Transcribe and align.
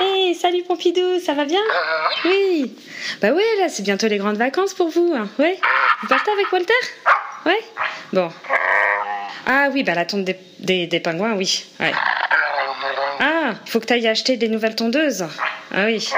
Hey, 0.00 0.34
salut 0.34 0.62
Pompidou, 0.66 1.20
ça 1.24 1.34
va 1.34 1.44
bien? 1.44 1.60
Oui. 2.24 2.74
Bah 3.20 3.30
ouais, 3.30 3.42
là, 3.58 3.68
c'est 3.68 3.82
bientôt 3.82 4.08
les 4.08 4.18
grandes 4.18 4.36
vacances 4.36 4.74
pour 4.74 4.88
vous. 4.88 5.12
hein. 5.16 5.28
Ouais. 5.38 5.58
Vous 6.02 6.08
partez 6.08 6.30
avec 6.32 6.50
Walter? 6.52 6.72
Ouais. 7.46 7.60
Bon. 8.12 8.30
Ah 9.46 9.68
oui, 9.72 9.84
bah 9.84 9.94
la 9.94 10.04
tonte 10.06 10.24
des, 10.24 11.00
pingouins, 11.00 11.34
oui. 11.34 11.64
Ah, 13.20 13.54
faut 13.66 13.78
que 13.78 13.86
tu 13.86 13.92
ailles 13.92 14.08
acheter 14.08 14.36
des 14.36 14.48
nouvelles 14.48 14.74
tondeuses. 14.74 15.24
Ah 15.72 15.84
oui. 15.86 16.08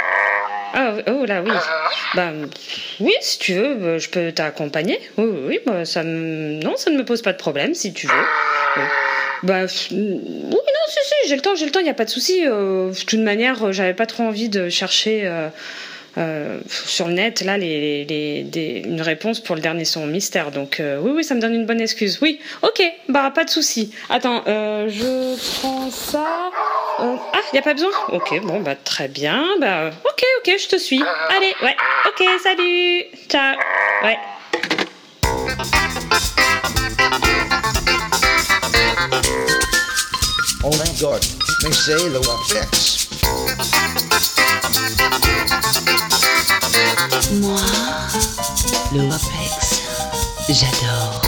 Ah, 0.77 0.95
oh 1.09 1.25
là, 1.25 1.41
oui. 1.43 1.53
Bah, 2.15 2.31
oui, 3.01 3.13
si 3.21 3.39
tu 3.39 3.55
veux, 3.55 3.75
bah, 3.75 3.99
je 3.99 4.09
peux 4.09 4.33
t'accompagner. 4.33 4.99
Oui, 5.17 5.27
oui, 5.47 5.59
bah, 5.65 5.85
ça. 5.85 6.03
Non, 6.03 6.77
ça 6.77 6.91
ne 6.91 6.99
me 6.99 7.05
pose 7.05 7.23
pas 7.23 7.33
de 7.33 7.39
problème, 7.39 7.75
si 7.75 7.93
tu 7.93 8.07
veux. 8.09 8.13
Bah, 9.45 9.67
oui, 9.93 9.97
non, 10.51 10.59
si, 10.89 10.99
si, 11.05 11.29
j'ai 11.29 11.37
le 11.37 11.43
temps, 11.43 11.55
j'ai 11.55 11.67
le 11.67 11.71
temps, 11.71 11.81
il 11.81 11.85
n'y 11.85 11.91
a 11.91 11.95
pas 11.95 12.05
de 12.05 12.11
souci. 12.11 12.45
Euh, 12.47 12.91
de 12.91 13.05
toute 13.05 13.21
manière, 13.21 13.63
euh, 13.67 13.73
j'avais 13.73 13.95
pas 13.95 14.07
trop 14.07 14.25
envie 14.25 14.49
de 14.49 14.69
chercher 14.69 15.23
euh, 15.27 15.49
euh, 16.19 16.59
sur 16.69 17.07
le 17.09 17.15
net, 17.15 17.43
là, 17.43 17.57
les, 17.59 18.05
les- 18.05 18.83
une 18.85 19.01
réponse 19.03 19.41
pour 19.41 19.55
le 19.55 19.61
dernier 19.61 19.85
son 19.85 20.07
mystère. 20.07 20.51
Donc, 20.51 20.81
euh, 20.81 20.99
oui, 21.01 21.13
oui, 21.17 21.25
ça 21.25 21.35
me 21.35 21.41
donne 21.41 21.55
une 21.55 21.67
bonne 21.67 21.81
excuse. 21.81 22.19
Oui, 22.23 22.41
ok, 22.63 22.83
bah, 23.09 23.31
pas 23.35 23.45
de 23.45 23.51
souci. 23.51 23.93
Attends, 24.11 24.43
euh, 24.49 24.89
je 24.89 25.37
prends 25.61 25.91
ça. 25.91 26.51
Ah, 26.99 27.41
il 27.53 27.55
n'y 27.55 27.59
a 27.59 27.63
pas 27.63 27.75
besoin 27.75 27.91
Ok, 28.09 28.41
bon, 28.43 28.61
bah, 28.61 28.77
très 28.77 29.09
bien. 29.09 29.45
Bah, 29.61 29.91
ok, 30.05 30.25
ok, 30.39 30.55
je 30.59 30.69
te 30.69 30.77
suis. 30.77 31.03
Allez, 31.31 31.55
ouais, 31.63 31.77
ok, 32.07 32.25
salut. 32.43 33.05
Ciao. 33.29 33.57
Ouais. 34.03 34.19
Oh 40.63 40.71
my 40.71 41.01
god, 41.01 41.23
mais 41.63 41.73
c'est 41.73 42.09
le 42.09 42.19
Wapex. 42.19 43.09
Moi, 47.33 47.61
le 48.95 49.03
WAPEX, 49.03 49.83
j'adore. 50.49 51.21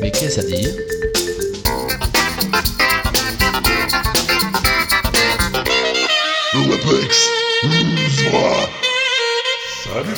Mais 0.00 0.10
qu'est-ce 0.10 0.40
à 0.40 0.42
dire? 0.42 0.74
Salut 9.84 10.14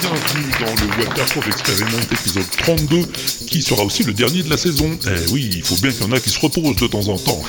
bienvenue 0.00 0.50
dans 0.60 0.74
le 0.74 1.04
Waterport 1.04 1.46
Experiment 1.46 1.98
épisode 2.12 2.46
32 2.58 3.02
qui 3.46 3.62
sera 3.62 3.82
aussi 3.84 4.02
le 4.04 4.12
dernier 4.12 4.42
de 4.42 4.50
la 4.50 4.56
saison. 4.56 4.90
Eh 5.06 5.32
oui, 5.32 5.50
il 5.52 5.62
faut 5.62 5.76
bien 5.76 5.90
qu'il 5.90 6.02
y 6.02 6.08
en 6.08 6.12
a 6.12 6.20
qui 6.20 6.30
se 6.30 6.38
reposent 6.38 6.76
de 6.76 6.86
temps 6.86 7.08
en 7.08 7.18
temps. 7.18 7.42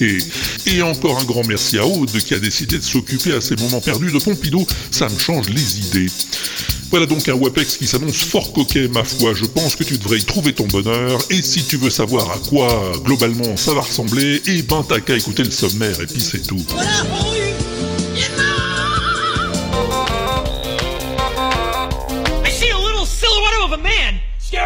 et 0.66 0.82
encore 0.82 1.18
un 1.18 1.24
grand 1.24 1.46
merci 1.46 1.78
à 1.78 1.86
Aude 1.86 2.10
qui 2.10 2.34
a 2.34 2.38
décidé 2.38 2.78
de 2.78 2.84
s'occuper 2.84 3.32
à 3.32 3.40
ces 3.40 3.56
moments 3.56 3.80
perdus 3.80 4.12
de 4.12 4.18
Pompidou, 4.18 4.66
ça 4.90 5.08
me 5.08 5.18
change 5.18 5.48
les 5.48 5.78
idées. 5.80 6.10
Voilà 6.90 7.06
donc 7.06 7.28
un 7.28 7.34
WAPEX 7.34 7.76
qui 7.76 7.86
s'annonce 7.86 8.16
fort 8.16 8.52
coquet, 8.52 8.88
ma 8.88 9.04
foi. 9.04 9.32
Je 9.32 9.44
pense 9.44 9.76
que 9.76 9.84
tu 9.84 9.96
devrais 9.96 10.18
y 10.18 10.24
trouver 10.24 10.52
ton 10.52 10.66
bonheur. 10.66 11.20
Et 11.30 11.40
si 11.40 11.62
tu 11.62 11.76
veux 11.76 11.90
savoir 11.90 12.30
à 12.32 12.38
quoi, 12.48 12.92
globalement, 13.04 13.56
ça 13.56 13.72
va 13.74 13.82
ressembler, 13.82 14.42
eh 14.46 14.62
ben 14.62 14.84
t'as 14.88 15.00
qu'à 15.00 15.16
écouter 15.16 15.44
le 15.44 15.52
sommaire, 15.52 16.00
et 16.00 16.06
puis 16.06 16.20
c'est 16.20 16.44
tout. 16.44 16.64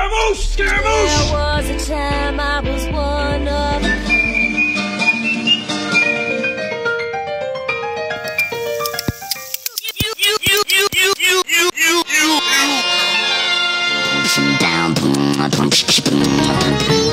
Scaramouche! 0.04 0.53
Scaramouche! 0.53 1.31
There 1.31 1.32
was 1.32 1.70
a 1.70 1.91
time 1.91 2.38
I 2.38 2.60
was 2.60 2.87
one 2.88 3.48
of 3.48 3.84
a 3.84 4.04
You, 16.86 17.03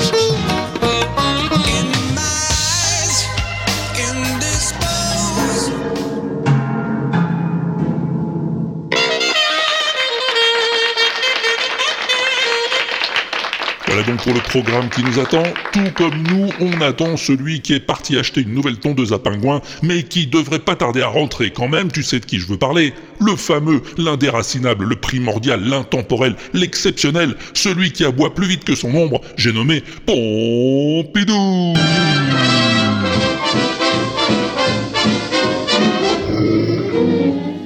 pour 14.22 14.32
le 14.32 14.40
programme 14.40 14.88
qui 14.88 15.02
nous 15.02 15.18
attend. 15.18 15.42
Tout 15.72 15.90
comme 15.94 16.22
nous, 16.30 16.48
on 16.60 16.80
attend 16.80 17.16
celui 17.16 17.60
qui 17.60 17.74
est 17.74 17.80
parti 17.80 18.16
acheter 18.16 18.42
une 18.42 18.54
nouvelle 18.54 18.78
tondeuse 18.78 19.12
à 19.12 19.18
pingouins, 19.18 19.60
mais 19.82 20.04
qui 20.04 20.26
devrait 20.26 20.60
pas 20.60 20.76
tarder 20.76 21.02
à 21.02 21.08
rentrer 21.08 21.50
quand 21.50 21.68
même, 21.68 21.90
tu 21.90 22.02
sais 22.02 22.20
de 22.20 22.24
qui 22.24 22.38
je 22.38 22.46
veux 22.46 22.56
parler. 22.56 22.94
Le 23.20 23.36
fameux, 23.36 23.82
l'indéracinable, 23.98 24.84
le 24.84 24.96
primordial, 24.96 25.62
l'intemporel, 25.64 26.36
l'exceptionnel, 26.52 27.36
celui 27.54 27.92
qui 27.92 28.04
aboie 28.04 28.34
plus 28.34 28.46
vite 28.46 28.64
que 28.64 28.74
son 28.74 28.94
ombre, 28.94 29.20
j'ai 29.36 29.52
nommé 29.52 29.82
Pompidou 30.06 31.74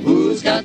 Who's 0.05 0.43
got? 0.43 0.65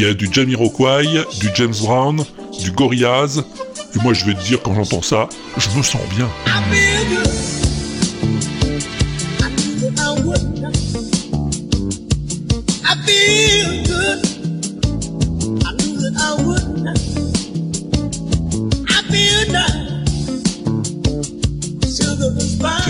Il 0.00 0.06
y 0.06 0.06
a 0.06 0.14
du 0.14 0.28
Jamiroquai, 0.32 1.24
du 1.40 1.50
James 1.56 1.74
Brown, 1.82 2.24
du 2.62 2.70
Gorillaz, 2.70 3.42
et 3.96 3.98
moi 4.00 4.14
je 4.14 4.24
vais 4.26 4.34
te 4.34 4.44
dire 4.44 4.62
quand 4.62 4.72
j'entends 4.72 5.02
ça, 5.02 5.28
je 5.56 5.76
me 5.76 5.82
sens 5.82 6.02
bien. 6.14 6.28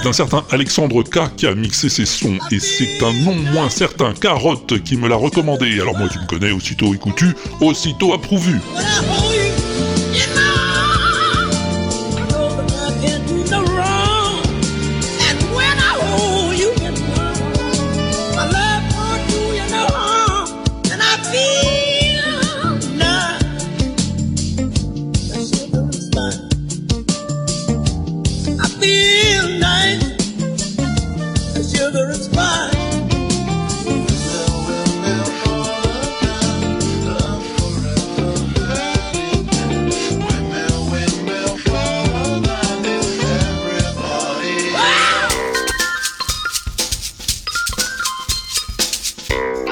C'est 0.01 0.07
un 0.07 0.13
certain 0.13 0.45
Alexandre 0.53 1.03
K 1.03 1.35
qui 1.37 1.49
a 1.49 1.57
mixé 1.57 1.89
ses 1.89 2.07
sons, 2.07 2.39
et 2.53 2.61
c'est 2.61 3.03
un 3.03 3.13
non 3.25 3.35
moins 3.35 3.69
certain 3.69 4.13
Carotte 4.15 4.81
qui 4.85 4.97
me 4.97 5.09
l'a 5.09 5.17
recommandé. 5.17 5.81
Alors 5.81 5.99
moi 5.99 6.09
tu 6.09 6.21
me 6.21 6.27
connais, 6.27 6.53
aussitôt 6.53 6.95
écoutu, 6.95 7.35
aussitôt 7.61 8.15
approuvé. 8.15 8.53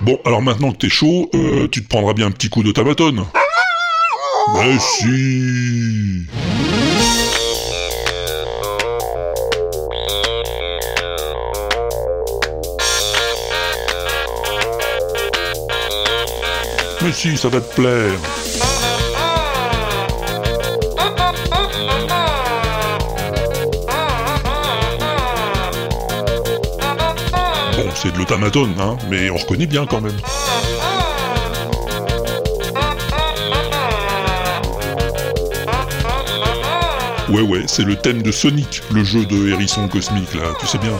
Bon, 0.07 0.21
alors 0.25 0.41
maintenant 0.41 0.71
que 0.71 0.77
t'es 0.77 0.89
chaud, 0.89 1.29
euh, 1.35 1.67
tu 1.67 1.83
te 1.83 1.89
prendras 1.89 2.13
bien 2.13 2.27
un 2.27 2.31
petit 2.31 2.49
coup 2.49 2.63
de 2.63 2.71
tamatone. 2.71 3.27
Mais 4.55 4.79
si 4.79 6.27
Mais 17.03 17.13
si, 17.13 17.37
ça 17.37 17.49
va 17.49 17.61
te 17.61 17.75
plaire. 17.75 18.13
C'est 28.07 28.13
de 28.13 28.19
l'automatone, 28.19 28.73
hein, 28.79 28.97
mais 29.11 29.31
on 29.31 29.37
reconnaît 29.37 29.67
bien 29.67 29.85
quand 29.85 30.01
même. 30.01 30.17
Ouais, 37.29 37.43
ouais, 37.43 37.65
c'est 37.67 37.83
le 37.83 37.97
thème 37.97 38.23
de 38.23 38.31
Sonic, 38.31 38.83
le 38.93 39.03
jeu 39.03 39.25
de 39.25 39.49
hérisson 39.49 39.89
cosmique, 39.89 40.33
là, 40.35 40.53
tu 40.61 40.67
sais 40.67 40.79
bien. 40.79 40.93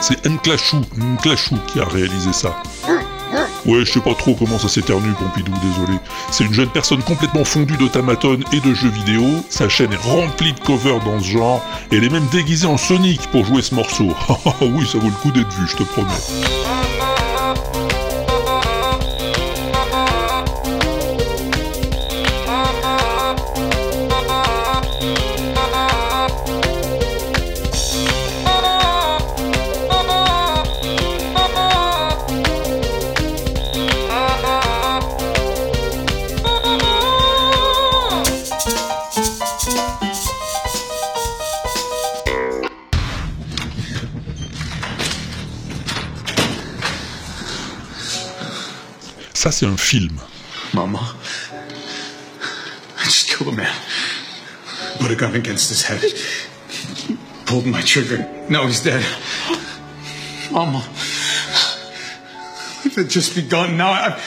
C'est 0.00 0.26
Nclachou, 0.26 0.80
Nclachou 0.96 1.56
qui 1.68 1.80
a 1.80 1.84
réalisé 1.84 2.32
ça. 2.32 2.56
Ouais, 3.68 3.84
je 3.84 3.92
sais 3.92 4.00
pas 4.00 4.14
trop 4.14 4.34
comment 4.34 4.58
ça 4.58 4.66
s'éternue, 4.66 5.12
Pompidou, 5.12 5.52
désolé. 5.62 5.98
C'est 6.30 6.44
une 6.44 6.54
jeune 6.54 6.70
personne 6.70 7.02
complètement 7.02 7.44
fondue 7.44 7.76
d'automaton 7.76 8.38
et 8.50 8.60
de 8.60 8.72
jeux 8.72 8.88
vidéo. 8.88 9.22
Sa 9.50 9.68
chaîne 9.68 9.92
est 9.92 9.96
remplie 9.96 10.54
de 10.54 10.60
covers 10.60 11.00
dans 11.04 11.20
ce 11.20 11.26
genre. 11.26 11.62
Elle 11.92 12.02
est 12.02 12.08
même 12.08 12.26
déguisée 12.32 12.66
en 12.66 12.78
Sonic 12.78 13.20
pour 13.30 13.44
jouer 13.44 13.60
ce 13.60 13.74
morceau. 13.74 14.14
Ah 14.46 14.64
oui, 14.64 14.86
ça 14.86 14.96
vaut 14.96 15.08
le 15.08 15.12
coup 15.20 15.30
d'être 15.30 15.52
vu, 15.52 15.68
je 15.68 15.76
te 15.76 15.82
promets. 15.82 16.87
Ça, 49.48 49.52
c'est 49.52 49.66
un 49.66 49.78
film. 49.78 50.20
Mama. 50.74 51.00
I 53.00 53.04
just 53.04 53.28
killed 53.30 53.48
a 53.48 53.56
man. 53.56 53.72
Put 55.00 55.10
a 55.10 55.14
gun 55.14 55.34
against 55.34 55.70
his 55.70 55.82
head. 55.82 56.02
Pulled 57.46 57.64
my 57.64 57.80
trigger. 57.80 58.28
Now 58.50 58.66
he's 58.66 58.82
dead. 58.82 59.02
Mama. 60.50 60.84
If 62.84 62.98
it 62.98 63.08
just 63.08 63.34
begun, 63.34 63.78
now 63.78 63.90
I've 63.90 64.20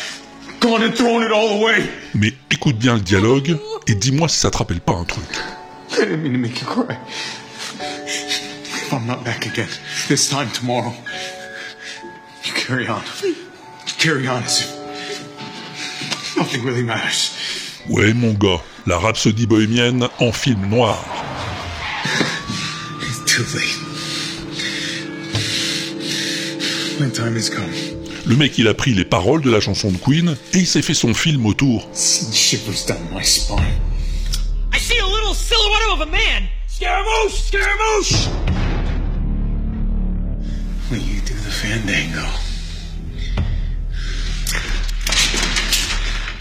gone 0.60 0.82
and 0.82 0.96
thrown 0.96 1.22
it 1.22 1.32
all 1.32 1.62
away. 1.62 1.88
Mais 2.16 2.34
écoute 2.50 2.80
bien 2.80 2.96
le 2.96 3.02
dialogue 3.02 3.60
et 3.86 3.94
dis-moi 3.94 4.28
si 4.28 4.40
ça 4.40 4.50
te 4.50 4.58
rappelle 4.58 4.82
pas 4.82 4.94
un 4.94 5.06
truc. 5.06 5.24
I 5.92 5.98
didn't 5.98 6.24
mean 6.24 6.34
to 6.34 6.40
make 6.40 6.60
you 6.60 6.66
cry. 6.66 6.98
If 7.80 8.92
I'm 8.92 9.06
not 9.06 9.24
back 9.24 9.46
again, 9.46 9.70
this 10.08 10.28
time 10.32 10.50
tomorrow, 10.52 10.96
you 12.44 12.54
carry 12.54 12.88
on. 12.88 13.04
You 13.22 13.36
carry 14.00 14.28
on 14.28 14.42
as 14.42 14.62
if 14.62 14.81
nothing 16.42 16.64
really 16.64 16.84
matters. 16.84 17.32
Ouais, 17.90 18.14
mon 18.14 18.34
gars, 18.34 18.62
la 18.88 18.98
rhapsodie 18.98 19.46
bohémienne 19.46 20.08
en 20.20 20.32
film 20.32 20.68
noir. 20.70 20.98
It's 23.02 23.24
too 23.26 23.44
late. 23.54 23.78
My 27.00 27.10
time 27.12 27.36
has 27.36 27.50
come. 27.50 27.72
Le 28.26 28.36
mec, 28.36 28.58
il 28.58 28.68
a 28.68 28.74
pris 28.74 28.94
les 28.94 29.06
paroles 29.06 29.42
de 29.42 29.50
la 29.50 29.60
chanson 29.60 29.92
de 29.92 29.98
Queen 29.98 30.36
et 30.54 30.60
il 30.60 30.68
s'est 30.68 30.82
fait 30.82 30.94
son 30.94 31.14
film 31.14 31.46
autour. 31.46 31.88
Shivers 31.94 32.86
down 32.88 33.00
my 33.14 33.24
spine. 33.24 33.58
I 34.74 34.80
see 34.80 35.00
a 35.00 35.06
little 35.06 35.34
silhouette 35.34 35.94
of 35.94 36.02
a 36.02 36.06
man. 36.06 36.48
Scaramouche! 36.68 37.42
Scaramouche! 37.48 38.30
Will 40.92 41.02
you 41.02 41.22
do 41.22 41.34
the 41.34 41.52
fandango? 41.52 42.41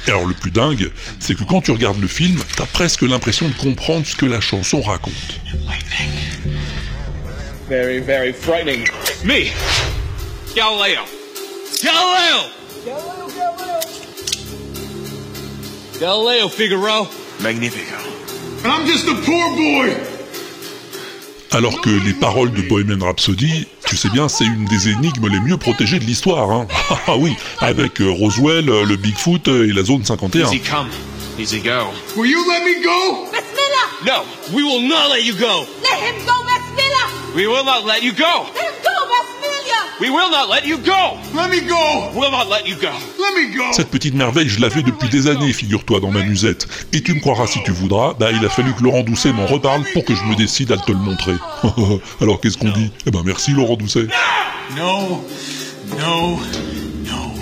Et 0.06 0.10
alors 0.10 0.26
le 0.26 0.34
plus 0.34 0.50
dingue, 0.50 0.90
c'est 1.18 1.34
que 1.36 1.44
quand 1.44 1.60
tu 1.60 1.70
regardes 1.70 2.00
le 2.00 2.08
film, 2.08 2.38
t'as 2.56 2.66
presque 2.66 3.02
l'impression 3.02 3.48
de 3.48 3.54
comprendre 3.54 4.06
ce 4.06 4.16
que 4.16 4.26
la 4.26 4.40
chanson 4.40 4.80
raconte. 4.80 5.40
Very, 7.68 8.00
very 8.00 8.32
frightening. 8.32 8.88
Me! 9.24 9.50
Galileo! 10.56 11.02
Galileo! 11.84 12.50
Galileo, 16.00 16.48
Figaro! 16.48 17.08
Magnifico. 17.40 17.96
And 18.64 18.72
I'm 18.72 18.86
just 18.86 19.06
a 19.06 19.14
poor 19.14 19.56
boy! 19.56 19.96
Alors 21.52 21.80
que 21.80 21.90
les 21.90 22.14
paroles 22.14 22.52
de 22.52 22.62
Bohemian 22.62 23.00
Rhapsody, 23.00 23.66
tu 23.90 23.96
sais 23.96 24.08
bien, 24.08 24.28
c'est 24.28 24.44
une 24.44 24.66
des 24.66 24.88
énigmes 24.88 25.26
les 25.26 25.40
mieux 25.40 25.56
protégées 25.56 25.98
de 25.98 26.04
l'histoire. 26.04 26.50
Hein. 26.52 26.68
Ah 27.08 27.16
oui, 27.16 27.34
avec 27.58 28.00
euh, 28.00 28.08
Roswell, 28.08 28.68
euh, 28.68 28.84
le 28.84 28.94
Bigfoot 28.94 29.48
euh, 29.48 29.68
et 29.68 29.72
la 29.72 29.82
zone 29.82 30.04
51. 30.04 30.46
Easy 30.46 30.60
come, 30.60 30.88
easy 31.40 31.58
go. 31.58 31.88
Will 32.16 32.30
you 32.30 32.38
let 32.48 32.64
me 32.64 32.84
go? 32.84 33.26
Bismillah! 33.32 34.06
No, 34.06 34.22
we 34.54 34.62
will 34.62 34.86
not 34.86 35.10
let 35.10 35.24
you 35.24 35.34
go! 35.34 35.66
Let 35.82 35.98
him 35.98 36.24
go, 36.24 36.34
Bismillah! 36.44 37.34
We 37.34 37.48
will 37.48 37.64
not 37.64 37.84
let 37.84 38.02
you 38.02 38.12
go! 38.12 38.46
We 40.00 40.08
will 40.08 40.30
not 40.30 40.48
let 40.48 40.64
you 40.64 40.78
go! 40.78 41.18
Let 41.34 41.50
me 41.50 41.60
go! 41.60 42.10
We'll 42.14 42.30
not 42.30 42.48
let 42.48 42.66
you 42.66 42.74
go! 42.74 42.90
Let 43.18 43.34
me 43.34 43.54
go! 43.54 43.70
Cette 43.72 43.90
petite 43.90 44.14
merveille, 44.14 44.48
je 44.48 44.58
l'avais 44.58 44.82
depuis 44.82 45.10
des 45.10 45.28
années, 45.28 45.52
figure-toi, 45.52 46.00
dans 46.00 46.10
ma 46.10 46.22
musette. 46.22 46.66
Et 46.94 47.02
tu 47.02 47.12
me 47.12 47.20
croiras 47.20 47.46
si 47.46 47.62
tu 47.64 47.70
voudras, 47.70 48.14
bah 48.18 48.30
il 48.32 48.42
a 48.46 48.48
fallu 48.48 48.72
que 48.72 48.82
Laurent 48.82 49.02
Doucet 49.02 49.30
m'en 49.34 49.44
reparle 49.44 49.82
pour 49.92 50.02
que 50.06 50.14
je 50.14 50.24
me 50.24 50.34
décide 50.36 50.72
à 50.72 50.78
te 50.78 50.90
le 50.90 50.96
montrer. 50.96 51.34
Alors 52.22 52.40
qu'est-ce 52.40 52.56
qu'on 52.56 52.70
dit? 52.70 52.90
Eh 53.06 53.10
ben 53.10 53.22
merci 53.26 53.52
Laurent 53.52 53.76
Doucet. 53.76 54.06
No, 54.74 55.22
no, 55.98 56.38
no. 57.04 57.34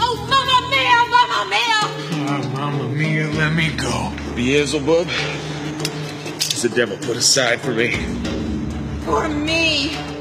Oh, 0.00 0.16
Mamma 0.30 0.60
Mia, 0.70 0.98
Mamma 1.10 1.44
Mia! 1.50 2.26
Ah, 2.26 2.40
Mamma 2.54 2.84
Mia, 2.94 3.26
let 3.38 3.50
me 3.50 3.68
go. 3.76 4.10
Beelzebub? 4.34 5.06
Is 6.40 6.62
the 6.62 6.70
devil 6.70 6.96
put 7.06 7.18
aside 7.18 7.60
for 7.60 7.72
me? 7.72 7.90
For 9.04 9.28
me! 9.28 10.11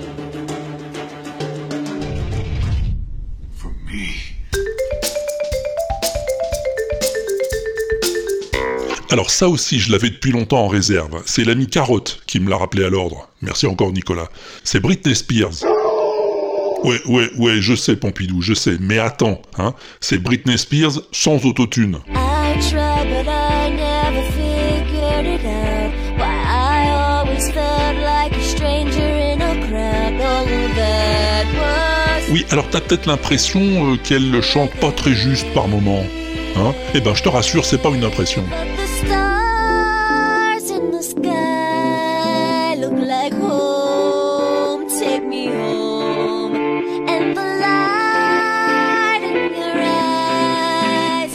Alors 9.12 9.30
ça 9.30 9.50
aussi, 9.50 9.82
je 9.82 9.92
l'avais 9.92 10.10
depuis 10.10 10.32
longtemps 10.32 10.64
en 10.64 10.68
réserve. 10.70 11.22
C'est 11.26 11.44
l'ami 11.44 11.68
Carotte 11.68 12.22
qui 12.28 12.40
me 12.40 12.50
l'a 12.50 12.56
rappelé 12.56 12.86
à 12.86 12.90
l'ordre. 12.90 13.28
Merci 13.42 13.68
encore 13.68 13.92
Nicolas. 13.92 14.30
C'est 14.64 14.80
Britney 14.80 15.14
Spears. 15.14 15.66
Ouais, 16.86 17.02
ouais, 17.08 17.30
ouais, 17.38 17.62
je 17.62 17.76
sais 17.76 17.98
Pompidou, 17.98 18.42
je 18.42 18.54
sais. 18.54 18.78
Mais 18.80 19.00
attends, 19.00 19.42
hein, 19.58 19.74
c'est 20.00 20.18
Britney 20.18 20.58
Spears 20.58 21.02
sans 21.12 21.46
autotune. 21.46 22.00
Oui, 32.32 32.46
alors 32.50 32.70
t'as 32.70 32.80
peut-être 32.80 33.08
l'impression 33.08 33.60
euh, 33.60 33.98
qu'elle 33.98 34.42
chante 34.42 34.72
pas 34.76 34.94
très 34.94 35.14
juste 35.14 35.54
par 35.54 35.68
moment. 35.68 36.06
Hein? 36.56 36.74
Eh 36.94 37.02
ben, 37.02 37.14
je 37.16 37.24
te 37.24 37.30
rassure, 37.30 37.66
c'est 37.66 37.82
pas 37.82 37.90
une 37.90 38.04
impression. 38.04 38.44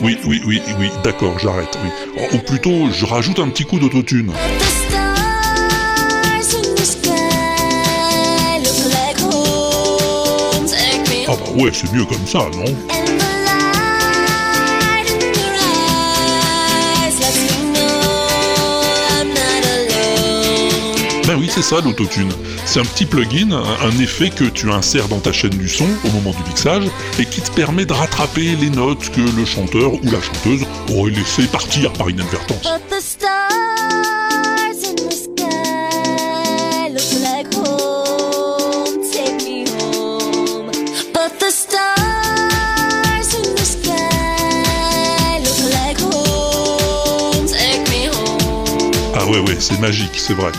Oui, 0.03 0.19
oui, 0.25 0.41
oui, 0.47 0.63
oui, 0.79 0.91
d'accord, 1.03 1.37
j'arrête, 1.39 1.77
oui. 1.83 2.23
Ou 2.33 2.39
plutôt, 2.39 2.91
je 2.93 3.05
rajoute 3.07 3.41
un 3.41 3.49
petit 3.49 3.65
coup 3.65 3.79
d'autotune. 3.81 4.33
Ah 11.29 11.33
bah 11.33 11.51
ouais, 11.57 11.71
c'est 11.73 11.93
mieux 11.93 12.05
comme 12.05 12.25
ça, 12.27 12.39
non? 12.55 13.16
Ben 21.27 21.35
oui, 21.37 21.51
c'est 21.53 21.63
ça 21.63 21.81
l'autotune. 21.81 22.31
C'est 22.65 22.79
un 22.79 22.85
petit 22.85 23.05
plugin, 23.05 23.51
un, 23.51 23.99
effet 23.99 24.31
que 24.31 24.45
tu 24.45 24.71
insères 24.71 25.09
dans 25.09 25.19
ta 25.19 25.33
chaîne 25.33 25.51
du 25.51 25.69
son 25.69 25.89
au 26.05 26.11
moment 26.11 26.31
du 26.31 26.43
mixage 26.49 26.85
et 27.19 27.25
qui 27.25 27.41
te 27.41 27.51
permet 27.51 27.85
de 27.85 27.93
rattraper 27.93 28.55
les 28.55 28.71
notes 28.71 29.11
que 29.11 29.21
le 29.21 29.45
chanteur 29.45 29.95
ou 29.95 30.01
la 30.05 30.21
chanteuse 30.21 30.65
aurait 30.95 31.11
laissé 31.11 31.49
partir 31.49 31.93
par 31.95 32.09
inadvertance. 32.11 32.69
Ah 49.19 49.27
ouais 49.27 49.41
ouais, 49.41 49.57
c'est 49.59 49.81
magique, 49.81 50.15
c'est 50.15 50.35
vrai. 50.35 50.53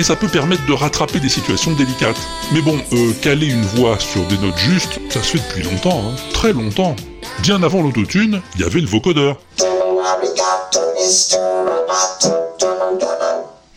Et 0.00 0.02
ça 0.02 0.16
peut 0.16 0.28
permettre 0.28 0.64
de 0.64 0.72
rattraper 0.72 1.20
des 1.20 1.28
situations 1.28 1.72
délicates. 1.72 2.16
Mais 2.54 2.62
bon, 2.62 2.78
euh, 2.94 3.12
caler 3.20 3.48
une 3.48 3.60
voix 3.60 3.98
sur 3.98 4.26
des 4.28 4.38
notes 4.38 4.56
justes, 4.56 4.98
ça 5.10 5.22
se 5.22 5.36
fait 5.36 5.46
depuis 5.46 5.62
longtemps, 5.62 6.02
hein, 6.02 6.14
très 6.32 6.54
longtemps. 6.54 6.96
Bien 7.42 7.62
avant 7.62 7.82
l'autotune, 7.82 8.40
il 8.54 8.62
y 8.62 8.64
avait 8.64 8.80
le 8.80 8.86
vocodeur. 8.86 9.36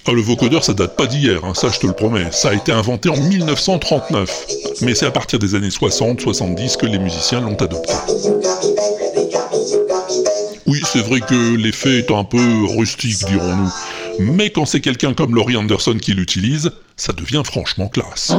Ah, 0.06 0.12
le 0.14 0.22
vocodeur, 0.22 0.64
ça 0.64 0.74
date 0.74 0.96
pas 0.96 1.08
d'hier, 1.08 1.44
hein, 1.44 1.54
ça 1.54 1.68
je 1.68 1.80
te 1.80 1.88
le 1.88 1.94
promets. 1.94 2.32
Ça 2.32 2.52
a 2.52 2.54
été 2.54 2.72
inventé 2.72 3.10
en 3.10 3.18
1939. 3.18 4.46
Mais 4.80 4.96
c'est 4.96 5.06
à 5.06 5.12
partir 5.12 5.40
des 5.40 5.56
années 5.56 5.68
60-70 5.68 6.78
que 6.78 6.86
les 6.86 7.00
musiciens 7.00 7.42
l'ont 7.42 7.56
adopté. 7.56 7.92
Oui, 10.68 10.82
c'est 10.86 11.02
vrai 11.02 11.20
que 11.20 11.58
l'effet 11.58 11.98
est 11.98 12.12
un 12.12 12.24
peu 12.24 12.64
rustique, 12.78 13.26
dirons-nous. 13.26 13.72
Mais 14.20 14.52
quand 14.52 14.66
c'est 14.66 14.82
quelqu'un 14.82 15.14
comme 15.14 15.36
Laurie 15.36 15.58
Anderson 15.58 15.98
qui 16.00 16.14
l'utilise, 16.14 16.72
ça 16.96 17.14
devient 17.14 17.42
franchement 17.46 17.88
classe. 17.88 18.34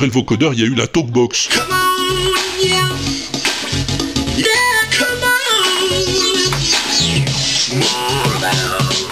Après 0.00 0.08
le 0.08 0.14
vocodeur, 0.14 0.54
il 0.54 0.60
y 0.60 0.62
a 0.62 0.66
eu 0.66 0.74
la 0.74 0.86
talkbox. 0.86 1.50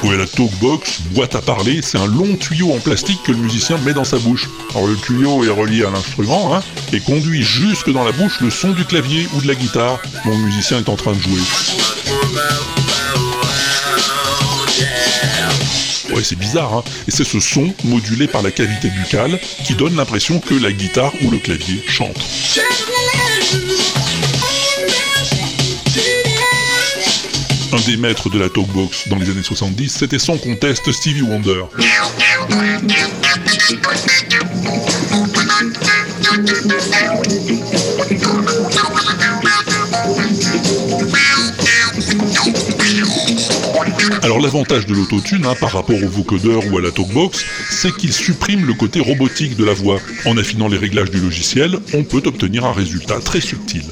Ouais, 0.03 0.17
la 0.17 0.27
talkbox, 0.27 1.03
boîte 1.11 1.35
à 1.35 1.43
parler, 1.43 1.83
c'est 1.83 1.99
un 1.99 2.07
long 2.07 2.35
tuyau 2.37 2.73
en 2.73 2.79
plastique 2.79 3.23
que 3.23 3.33
le 3.33 3.37
musicien 3.37 3.77
met 3.85 3.93
dans 3.93 4.05
sa 4.05 4.17
bouche. 4.17 4.49
Alors 4.71 4.87
le 4.87 4.97
tuyau 4.97 5.45
est 5.45 5.51
relié 5.51 5.85
à 5.85 5.91
l'instrument, 5.91 6.57
hein, 6.57 6.63
et 6.95 7.01
conduit 7.01 7.43
jusque 7.43 7.93
dans 7.93 8.05
la 8.05 8.13
bouche 8.13 8.41
le 8.41 8.49
son 8.49 8.71
du 8.71 8.87
clavier 8.87 9.29
ou 9.35 9.43
de 9.43 9.47
la 9.47 9.57
guitare 9.57 10.01
dont 10.25 10.31
le 10.31 10.43
musicien 10.43 10.79
est 10.79 10.89
en 10.89 10.97
train 10.97 11.13
de 11.13 11.21
jouer. 11.21 12.78
Ouais, 16.19 16.25
c'est 16.25 16.37
bizarre, 16.37 16.75
hein, 16.75 16.85
et 17.07 17.13
c'est 17.13 17.23
ce 17.23 17.39
son, 17.39 17.73
modulé 17.85 18.27
par 18.27 18.43
la 18.43 18.51
cavité 18.51 18.89
buccale, 18.91 19.39
qui 19.65 19.75
donne 19.75 19.95
l'impression 19.95 20.41
que 20.41 20.53
la 20.53 20.73
guitare 20.73 21.13
ou 21.23 21.31
le 21.31 21.39
clavier 21.39 21.81
chante. 21.87 22.19
Un 27.73 27.81
des 27.87 27.97
maîtres 27.97 28.31
de 28.31 28.39
la 28.41 28.49
talkbox 28.49 29.07
dans 29.07 29.15
les 29.15 29.31
années 29.31 29.45
70, 29.45 29.91
c'était 29.91 30.19
sans 30.19 30.39
conteste 30.39 30.91
Stevie 30.91 31.23
Wonder. 31.23 31.63
Alors 44.29 44.41
l'avantage 44.41 44.85
de 44.85 44.93
l'autotune 44.93 45.47
hein, 45.47 45.55
par 45.59 45.73
rapport 45.73 45.97
au 45.97 46.07
vocodeur 46.07 46.61
ou 46.71 46.77
à 46.77 46.83
la 46.83 46.91
talkbox, 46.91 47.47
c'est 47.71 47.97
qu'il 47.97 48.13
supprime 48.13 48.67
le 48.67 48.75
côté 48.75 49.01
robotique 49.01 49.57
de 49.57 49.65
la 49.65 49.73
voix. 49.73 49.99
En 50.27 50.37
affinant 50.37 50.69
les 50.69 50.77
réglages 50.77 51.11
du 51.11 51.19
logiciel, 51.19 51.79
on 51.95 52.05
peut 52.05 52.21
obtenir 52.27 52.67
un 52.67 52.75
résultat 52.75 53.21
très 53.21 53.41
subtil. 53.41 53.85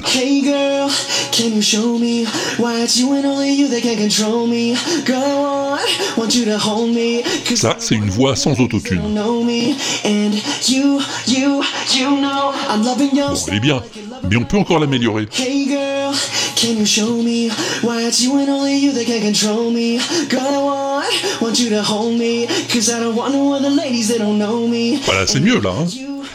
Can 1.37 1.53
you 1.53 1.61
show 1.61 1.97
me 1.99 2.25
why 2.57 2.81
it's 2.81 2.97
you 2.97 3.13
and 3.13 3.25
only 3.25 3.51
you 3.53 3.67
that 3.67 3.81
can 3.83 3.95
control 3.97 4.47
me? 4.47 4.75
Girl, 5.05 5.21
I 5.23 5.77
want, 5.77 6.17
want 6.17 6.35
you 6.35 6.45
to 6.45 6.57
hold 6.57 6.89
me. 6.93 7.21
Cause 7.47 7.59
Ça, 7.61 7.75
c'est 7.79 7.95
une 7.95 8.09
voix 8.09 8.35
sans 8.35 8.59
autotune. 8.59 9.01
you 9.03 9.09
know 9.09 9.43
me. 9.43 9.75
And 10.03 10.33
you, 10.67 10.99
you, 11.27 11.61
you 11.93 12.09
know 12.19 12.53
I'm 12.67 12.83
loving 12.83 13.15
your 13.15 13.29
Bon, 13.29 13.45
elle 13.49 13.55
est 13.55 13.59
bien, 13.59 13.83
mais 14.29 14.35
on 14.37 14.45
peut 14.45 14.57
encore 14.57 14.79
l'améliorer. 14.79 15.27
Hey 15.37 15.65
girl, 15.67 16.13
can 16.55 16.75
you 16.79 16.85
show 16.85 17.21
me 17.21 17.49
why 17.83 18.01
it's 18.07 18.19
you 18.19 18.35
and 18.39 18.49
only 18.49 18.77
you 18.77 18.91
that 18.93 19.05
can 19.05 19.21
control 19.21 19.69
me? 19.71 19.99
Girl, 20.29 20.41
I 20.41 20.57
want, 20.57 21.41
want 21.41 21.59
you 21.59 21.69
to 21.69 21.83
hold 21.83 22.17
me. 22.17 22.47
Cause 22.73 22.89
I 22.89 22.99
don't 22.99 23.15
want 23.15 23.33
no 23.33 23.53
other 23.53 23.69
ladies 23.69 24.07
that 24.09 24.17
don't 24.19 24.39
know 24.39 24.67
me. 24.67 24.99
Voilà, 25.05 25.27
c'est 25.27 25.39
mieux 25.39 25.59
là. 25.61 25.69
Hein 25.69 25.85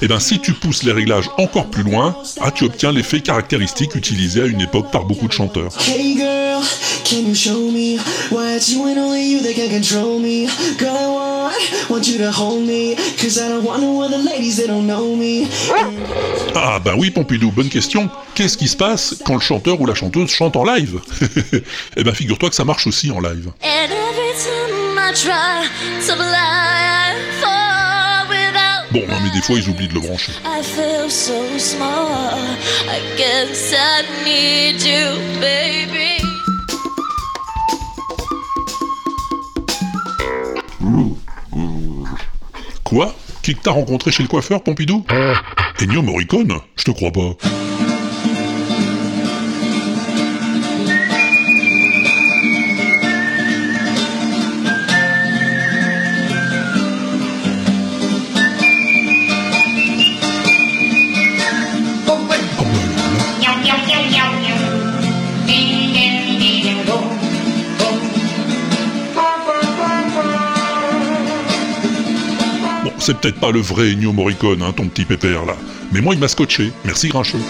et 0.02 0.08
bien 0.08 0.18
si 0.18 0.40
tu 0.40 0.52
pousses 0.52 0.82
les 0.82 0.90
réglages 0.90 1.30
encore 1.38 1.66
plus 1.66 1.84
loin, 1.84 2.16
ah, 2.40 2.50
tu 2.50 2.64
obtiens 2.64 2.90
l'effet 2.90 3.20
caractéristique 3.20 3.94
utilisé 3.94 4.42
à 4.42 4.46
une 4.46 4.60
époque 4.60 4.90
par 4.90 5.04
beaucoup 5.04 5.28
de 5.28 5.32
chanteurs. 5.32 5.70
Hey 5.86 6.16
girl, 6.16 6.60
can 7.04 7.28
you 7.28 7.34
show 7.36 7.70
me 7.70 7.98
why 8.32 8.56
it's 8.56 8.68
you 8.68 8.84
and 8.84 8.98
only 8.98 9.22
you 9.32 9.40
that 9.42 9.54
can 9.54 9.68
control 9.70 10.18
me? 10.18 10.48
Girl, 10.76 10.96
I 10.96 11.06
want, 11.06 11.90
want 11.90 12.08
you 12.08 12.18
to 12.18 12.32
hold 12.32 12.66
me. 12.66 12.96
Cause 13.16 13.38
I 13.38 13.48
don't 13.48 13.64
want 13.64 13.80
no 13.80 14.02
other 14.02 14.18
ladies 14.18 14.56
that 14.56 14.66
don't 14.66 14.88
know 14.88 15.14
me. 15.14 15.46
Ah 16.56 16.80
ben 16.84 16.94
oui 16.98 17.10
Pompidou, 17.10 17.52
bonne 17.52 17.68
question. 17.68 18.10
Qu'est-ce 18.34 18.56
qui 18.56 18.66
se 18.66 18.76
passe 18.76 19.14
quand 19.24 19.34
le 19.34 19.40
chanteur 19.40 19.80
ou 19.80 19.86
la 19.86 19.94
chanteuse 19.94 20.30
chante 20.30 20.56
en 20.56 20.64
live? 20.64 20.98
Eh 21.96 22.02
ben 22.02 22.12
figure-toi 22.12 22.48
que 22.48 22.56
ça 22.56 22.64
marche 22.64 22.88
aussi 22.88 23.10
en 23.12 23.20
live. 23.20 23.50
And 23.62 23.90
every 23.92 24.32
time 24.42 24.98
I 24.98 25.12
try 25.14 25.68
to 26.06 26.16
fly, 26.16 26.81
des 29.32 29.42
fois 29.42 29.56
ils 29.58 29.68
oublient 29.68 29.88
de 29.88 29.94
le 29.94 30.00
brancher. 30.00 30.32
I 30.44 30.62
feel 30.62 31.10
so 31.10 31.58
small. 31.58 32.38
I 32.88 33.00
guess 33.16 33.72
I 33.72 34.04
need 34.24 34.82
you, 34.82 35.18
baby. 35.40 36.22
Quoi? 42.84 43.14
Qui 43.42 43.54
que 43.54 43.62
t'as 43.62 43.70
rencontré 43.70 44.12
chez 44.12 44.22
le 44.22 44.28
coiffeur, 44.28 44.62
Pompidou? 44.62 45.04
Ennio 45.80 46.02
Morricone? 46.02 46.60
Je 46.76 46.84
te 46.84 46.90
crois 46.90 47.10
pas. 47.10 47.36
C'est 73.02 73.18
peut-être 73.18 73.40
pas 73.40 73.50
le 73.50 73.60
vrai 73.60 73.92
Ennio 73.92 74.12
Morricone, 74.12 74.62
hein, 74.62 74.72
ton 74.72 74.86
petit 74.86 75.04
pépère 75.04 75.44
là. 75.44 75.56
Mais 75.90 76.00
moi, 76.00 76.14
il 76.14 76.20
m'a 76.20 76.28
scotché. 76.28 76.72
Merci, 76.84 77.08
Grincheux. 77.08 77.40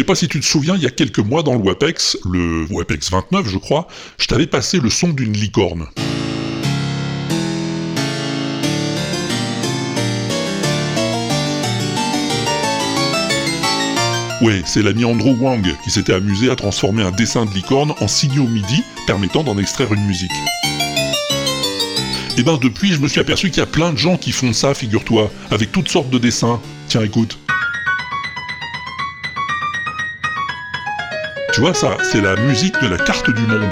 Sais 0.00 0.04
pas 0.04 0.14
si 0.14 0.28
tu 0.28 0.40
te 0.40 0.46
souviens, 0.46 0.76
il 0.76 0.82
y 0.82 0.86
a 0.86 0.90
quelques 0.90 1.18
mois 1.18 1.42
dans 1.42 1.52
le 1.52 1.58
WAPEX, 1.58 2.16
le 2.24 2.64
WAPEX 2.70 3.10
29 3.10 3.46
je 3.46 3.58
crois, 3.58 3.86
je 4.18 4.26
t'avais 4.28 4.46
passé 4.46 4.80
le 4.80 4.88
son 4.88 5.10
d'une 5.10 5.34
licorne. 5.34 5.88
Ouais, 14.40 14.62
c'est 14.64 14.82
l'ami 14.82 15.04
Andrew 15.04 15.36
Wang 15.38 15.66
qui 15.84 15.90
s'était 15.90 16.14
amusé 16.14 16.50
à 16.50 16.56
transformer 16.56 17.02
un 17.02 17.10
dessin 17.10 17.44
de 17.44 17.50
licorne 17.50 17.92
en 18.00 18.08
signaux 18.08 18.46
MIDI 18.46 18.82
permettant 19.06 19.42
d'en 19.42 19.58
extraire 19.58 19.92
une 19.92 20.06
musique. 20.06 20.32
Et 22.38 22.42
ben 22.42 22.56
depuis, 22.56 22.94
je 22.94 23.00
me 23.00 23.08
suis 23.08 23.20
aperçu 23.20 23.50
qu'il 23.50 23.58
y 23.58 23.62
a 23.62 23.66
plein 23.66 23.92
de 23.92 23.98
gens 23.98 24.16
qui 24.16 24.32
font 24.32 24.54
ça, 24.54 24.72
figure-toi, 24.72 25.30
avec 25.50 25.72
toutes 25.72 25.90
sortes 25.90 26.08
de 26.08 26.16
dessins. 26.16 26.58
Tiens, 26.88 27.02
écoute. 27.02 27.38
Tu 31.60 31.66
vois 31.66 31.74
ça, 31.74 31.98
c'est 32.02 32.22
la 32.22 32.36
musique 32.36 32.72
de 32.80 32.86
la 32.86 32.96
carte 32.96 33.28
du 33.28 33.42
monde. 33.42 33.68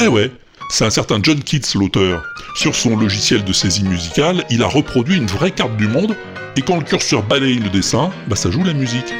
Eh 0.00 0.08
ouais, 0.08 0.32
c'est 0.70 0.86
un 0.86 0.90
certain 0.90 1.20
John 1.22 1.42
Keats 1.42 1.74
l'auteur. 1.74 2.24
Sur 2.54 2.74
son 2.74 2.96
logiciel 2.96 3.44
de 3.44 3.52
saisie 3.52 3.84
musicale, 3.84 4.46
il 4.48 4.62
a 4.62 4.66
reproduit 4.66 5.18
une 5.18 5.26
vraie 5.26 5.50
carte 5.50 5.76
du 5.76 5.86
monde, 5.86 6.16
et 6.56 6.62
quand 6.62 6.76
le 6.76 6.82
curseur 6.82 7.22
balaye 7.22 7.58
le 7.58 7.68
dessin, 7.68 8.10
bah 8.26 8.36
ça 8.36 8.50
joue 8.50 8.64
la 8.64 8.72
musique. 8.72 9.12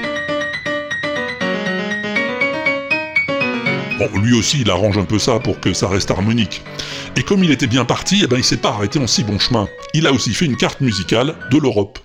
Bon, 3.99 4.18
lui 4.18 4.32
aussi, 4.32 4.62
il 4.62 4.71
arrange 4.71 4.97
un 4.97 5.04
peu 5.04 5.18
ça 5.18 5.40
pour 5.40 5.61
que 5.61 5.75
ça 5.75 5.88
reste 5.88 6.11
harmonique. 6.11 6.62
Et 7.16 7.23
comme 7.23 7.44
il 7.44 7.50
était 7.50 7.66
bien 7.66 7.85
parti, 7.85 8.23
eh 8.25 8.26
ben, 8.26 8.38
il 8.38 8.44
s'est 8.44 8.56
pas 8.56 8.71
arrêté 8.71 8.99
en 8.99 9.06
si 9.06 9.25
bon 9.25 9.38
chemin. 9.38 9.68
Il 9.92 10.06
a 10.06 10.12
aussi 10.12 10.32
fait 10.32 10.47
une 10.47 10.56
carte 10.56 10.80
musicale 10.80 11.35
de 11.50 11.59
l'Europe. 11.59 11.99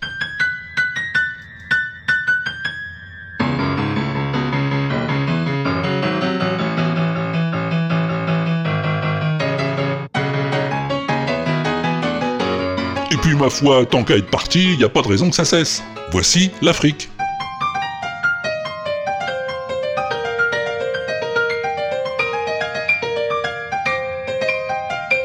Ma 13.37 13.49
foi, 13.49 13.85
tant 13.85 14.03
qu'à 14.03 14.17
être 14.17 14.29
parti, 14.29 14.73
il 14.73 14.77
n'y 14.77 14.83
a 14.83 14.89
pas 14.89 15.01
de 15.01 15.07
raison 15.07 15.29
que 15.29 15.35
ça 15.35 15.45
cesse. 15.45 15.83
Voici 16.11 16.51
l'Afrique. 16.61 17.09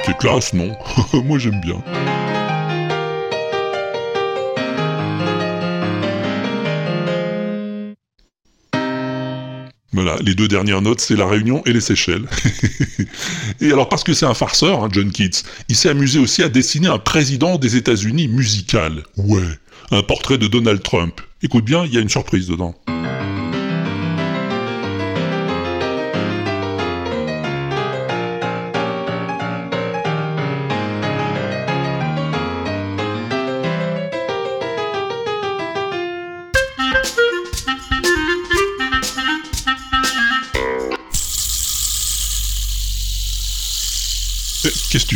C'est 0.05 0.17
classe, 0.19 0.53
non? 0.53 0.77
Moi 1.25 1.39
j'aime 1.39 1.61
bien. 1.61 1.83
Les 10.23 10.35
deux 10.35 10.49
dernières 10.49 10.83
notes, 10.83 11.01
c'est 11.01 11.17
la 11.17 11.27
Réunion 11.27 11.63
et 11.67 11.73
les 11.73 11.81
Seychelles. 11.81 12.27
et 13.61 13.73
alors, 13.73 13.89
parce 13.89 14.05
que 14.05 14.15
c'est 14.15 14.27
un 14.27 14.35
farceur, 14.35 14.83
hein, 14.83 14.89
John 14.91 15.11
Keats, 15.11 15.43
il 15.69 15.77
s'est 15.77 15.89
amusé 15.89 16.19
aussi 16.19 16.43
à 16.43 16.49
dessiner 16.49 16.89
un 16.89 16.99
président 16.99 17.59
des 17.59 17.77
États-Unis 17.77 18.29
musical. 18.29 19.03
Ouais, 19.17 19.43
un 19.91 20.03
portrait 20.03 20.39
de 20.39 20.47
Donald 20.47 20.83
Trump. 20.83 21.21
Écoute 21.43 21.65
bien, 21.65 21.85
il 21.85 21.93
y 21.93 21.99
a 21.99 22.01
une 22.01 22.09
surprise 22.09 22.47
dedans. 22.47 22.75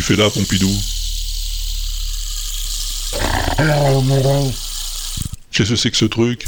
Fais 0.07 0.15
là, 0.15 0.31
Pompidou. 0.31 0.71
Qu'est-ce 5.51 5.71
que 5.71 5.75
c'est 5.75 5.91
que 5.91 5.97
ce 5.97 6.05
truc? 6.05 6.45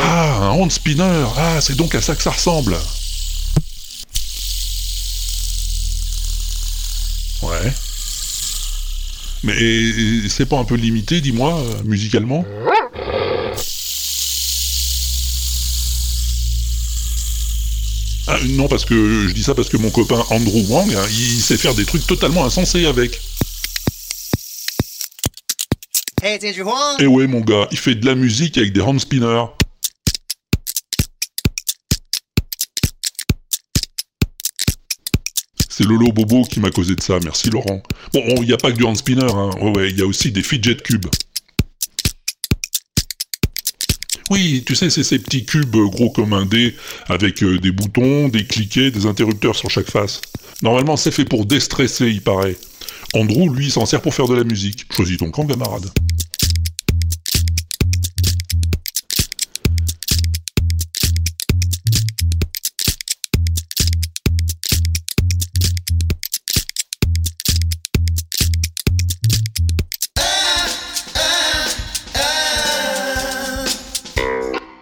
Ah, 0.00 0.38
un 0.40 0.48
hand 0.48 0.72
spinner. 0.72 1.26
Ah, 1.36 1.60
c'est 1.60 1.76
donc 1.76 1.94
à 1.94 2.02
ça 2.02 2.16
que 2.16 2.24
ça 2.24 2.32
ressemble. 2.32 2.76
Ouais. 7.42 7.72
Mais 9.44 10.28
c'est 10.28 10.46
pas 10.46 10.58
un 10.58 10.64
peu 10.64 10.74
limité, 10.74 11.20
dis-moi, 11.20 11.56
euh, 11.56 11.82
musicalement? 11.84 12.44
Non, 18.48 18.68
parce 18.68 18.84
que 18.84 19.26
je 19.28 19.32
dis 19.32 19.42
ça 19.42 19.54
parce 19.54 19.68
que 19.68 19.76
mon 19.76 19.90
copain 19.90 20.24
Andrew 20.30 20.64
Wang, 20.68 20.92
hein, 20.94 21.06
il 21.10 21.40
sait 21.40 21.56
faire 21.56 21.74
des 21.74 21.84
trucs 21.84 22.06
totalement 22.06 22.44
insensés 22.44 22.86
avec. 22.86 23.20
Hey. 26.22 26.38
Et 27.00 27.06
ouais, 27.06 27.26
mon 27.26 27.40
gars, 27.40 27.66
il 27.72 27.78
fait 27.78 27.96
de 27.96 28.06
la 28.06 28.14
musique 28.14 28.56
avec 28.56 28.72
des 28.72 28.80
hand 28.80 29.00
spinners. 29.00 29.46
C'est 35.68 35.84
Lolo 35.84 36.12
Bobo 36.12 36.44
qui 36.44 36.60
m'a 36.60 36.70
causé 36.70 36.94
de 36.94 37.02
ça, 37.02 37.18
merci 37.24 37.50
Laurent. 37.50 37.82
Bon, 38.12 38.22
il 38.36 38.46
n'y 38.46 38.52
a 38.52 38.56
pas 38.56 38.70
que 38.70 38.76
du 38.76 38.84
hand 38.84 38.96
spinner, 38.96 39.24
hein. 39.24 39.50
Ouais, 39.60 39.76
ouais, 39.76 39.90
il 39.90 39.98
y 39.98 40.02
a 40.02 40.06
aussi 40.06 40.30
des 40.30 40.42
fidget 40.42 40.76
cubes. 40.76 41.06
Oui, 44.30 44.62
tu 44.66 44.74
sais, 44.74 44.90
c'est 44.90 45.02
ces 45.02 45.18
petits 45.18 45.44
cubes 45.44 45.74
euh, 45.76 45.86
gros 45.86 46.10
comme 46.10 46.32
un 46.32 46.46
dé, 46.46 46.76
avec 47.08 47.42
euh, 47.42 47.58
des 47.58 47.72
boutons, 47.72 48.28
des 48.28 48.44
cliquets, 48.44 48.90
des 48.90 49.06
interrupteurs 49.06 49.56
sur 49.56 49.70
chaque 49.70 49.90
face. 49.90 50.20
Normalement, 50.62 50.96
c'est 50.96 51.10
fait 51.10 51.24
pour 51.24 51.44
déstresser, 51.44 52.08
il 52.08 52.22
paraît. 52.22 52.56
Andrew, 53.14 53.52
lui, 53.52 53.70
s'en 53.70 53.84
sert 53.84 54.00
pour 54.00 54.14
faire 54.14 54.28
de 54.28 54.34
la 54.34 54.44
musique. 54.44 54.86
Choisis 54.94 55.18
ton 55.18 55.30
camp, 55.30 55.46
camarade. 55.46 55.90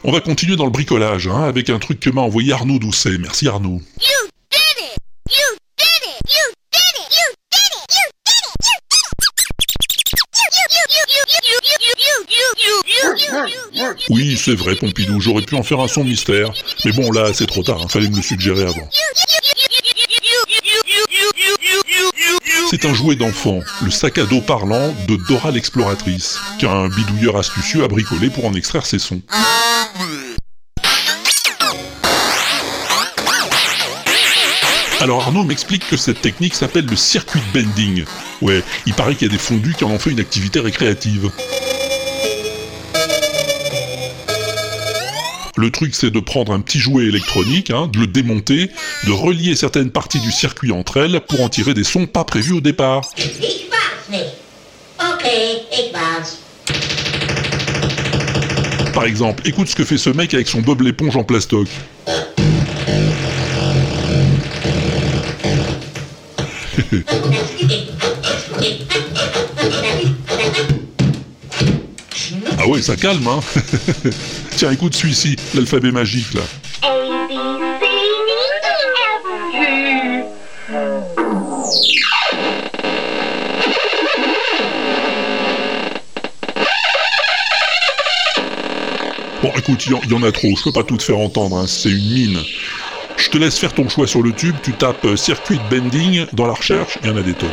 On 0.03 0.13
va 0.13 0.21
continuer 0.21 0.57
dans 0.57 0.65
le 0.65 0.71
bricolage, 0.71 1.27
hein, 1.27 1.43
avec 1.43 1.69
un 1.69 1.79
truc 1.79 2.01
que 2.01 2.09
m'a 2.09 2.23
envoyé 2.23 2.55
Arnaud 2.55 2.79
Doucet. 2.79 3.19
Merci 3.19 3.49
Arnaud. 3.49 3.83
Oui, 14.09 14.37
c'est 14.39 14.55
vrai, 14.55 14.75
Pompidou, 14.75 15.21
j'aurais 15.21 15.43
pu 15.43 15.55
en 15.55 15.63
faire 15.63 15.81
un 15.81 15.89
son 15.89 16.03
mystère. 16.03 16.51
Mais 16.87 16.93
bon, 16.93 17.13
là, 17.13 17.33
c'est 17.35 17.47
trop 17.47 17.63
tard, 17.63 17.83
hein, 17.83 17.89
fallait 17.89 18.09
me 18.09 18.17
le 18.17 18.23
suggérer 18.23 18.63
avant. 18.63 18.89
C'est 22.71 22.85
un 22.87 22.95
jouet 22.95 23.17
d'enfant, 23.17 23.61
le 23.83 23.91
sac 23.91 24.17
à 24.19 24.25
dos 24.25 24.41
parlant 24.41 24.95
de 25.09 25.17
Dora 25.29 25.51
l'exploratrice, 25.51 26.39
qu'un 26.59 26.89
bidouilleur 26.89 27.37
astucieux 27.37 27.85
a 27.85 27.89
bricolé 27.89 28.31
pour 28.31 28.47
en 28.47 28.55
extraire 28.55 28.87
ses 28.87 28.99
sons. 28.99 29.21
Alors 35.11 35.25
Arnaud 35.25 35.42
m'explique 35.42 35.88
que 35.88 35.96
cette 35.96 36.20
technique 36.20 36.55
s'appelle 36.55 36.87
le 36.87 36.94
circuit 36.94 37.40
bending. 37.53 38.05
Ouais, 38.42 38.62
il 38.87 38.94
paraît 38.94 39.16
qu'il 39.16 39.27
y 39.27 39.31
a 39.31 39.33
des 39.33 39.42
fondus 39.42 39.75
qui 39.75 39.83
en 39.83 39.90
ont 39.90 39.99
fait 39.99 40.11
une 40.11 40.20
activité 40.20 40.61
récréative. 40.61 41.33
Le 45.57 45.70
truc, 45.73 45.96
c'est 45.96 46.12
de 46.12 46.20
prendre 46.20 46.53
un 46.53 46.61
petit 46.61 46.79
jouet 46.79 47.07
électronique, 47.07 47.73
hein, 47.73 47.90
de 47.92 47.99
le 47.99 48.07
démonter, 48.07 48.70
de 49.05 49.11
relier 49.11 49.57
certaines 49.57 49.90
parties 49.90 50.20
du 50.20 50.31
circuit 50.31 50.70
entre 50.70 50.99
elles 50.99 51.20
pour 51.29 51.40
en 51.40 51.49
tirer 51.49 51.75
des 51.75 51.83
sons 51.83 52.07
pas 52.07 52.23
prévus 52.23 52.53
au 52.53 52.61
départ. 52.61 53.03
Par 58.94 59.05
exemple, 59.05 59.42
écoute 59.44 59.66
ce 59.66 59.75
que 59.75 59.85
fait 59.85 59.99
ce 59.99 60.11
mec 60.11 60.35
avec 60.35 60.46
son 60.46 60.61
Bob 60.61 60.83
l'éponge 60.83 61.16
en 61.16 61.25
plastoc. 61.25 61.66
Ah 72.59 72.66
ouais, 72.66 72.83
ça 72.83 72.96
calme, 72.96 73.26
hein 73.29 73.40
Tiens, 74.57 74.72
écoute 74.72 74.94
celui-ci, 74.94 75.37
l'alphabet 75.55 75.92
magique, 75.92 76.35
là. 76.35 76.42
Bon, 89.42 89.53
écoute, 89.57 89.87
il 89.87 89.92
y, 89.92 90.11
y 90.11 90.14
en 90.14 90.22
a 90.22 90.33
trop, 90.33 90.48
je 90.57 90.62
peux 90.64 90.72
pas 90.72 90.83
tout 90.83 90.96
te 90.96 91.03
faire 91.03 91.18
entendre, 91.18 91.57
hein, 91.57 91.66
c'est 91.66 91.90
une 91.90 92.12
mine. 92.12 92.38
Je 93.20 93.28
te 93.28 93.37
laisse 93.37 93.59
faire 93.59 93.74
ton 93.74 93.87
choix 93.87 94.06
sur 94.06 94.22
le 94.22 94.33
tube, 94.33 94.56
tu 94.62 94.72
tapes 94.72 95.04
euh, 95.04 95.14
circuit 95.14 95.61
bending 95.70 96.24
dans 96.33 96.46
la 96.46 96.54
recherche, 96.54 96.96
il 97.02 97.11
y 97.11 97.12
en 97.12 97.16
a 97.18 97.22
des 97.22 97.35
tonnes. 97.35 97.50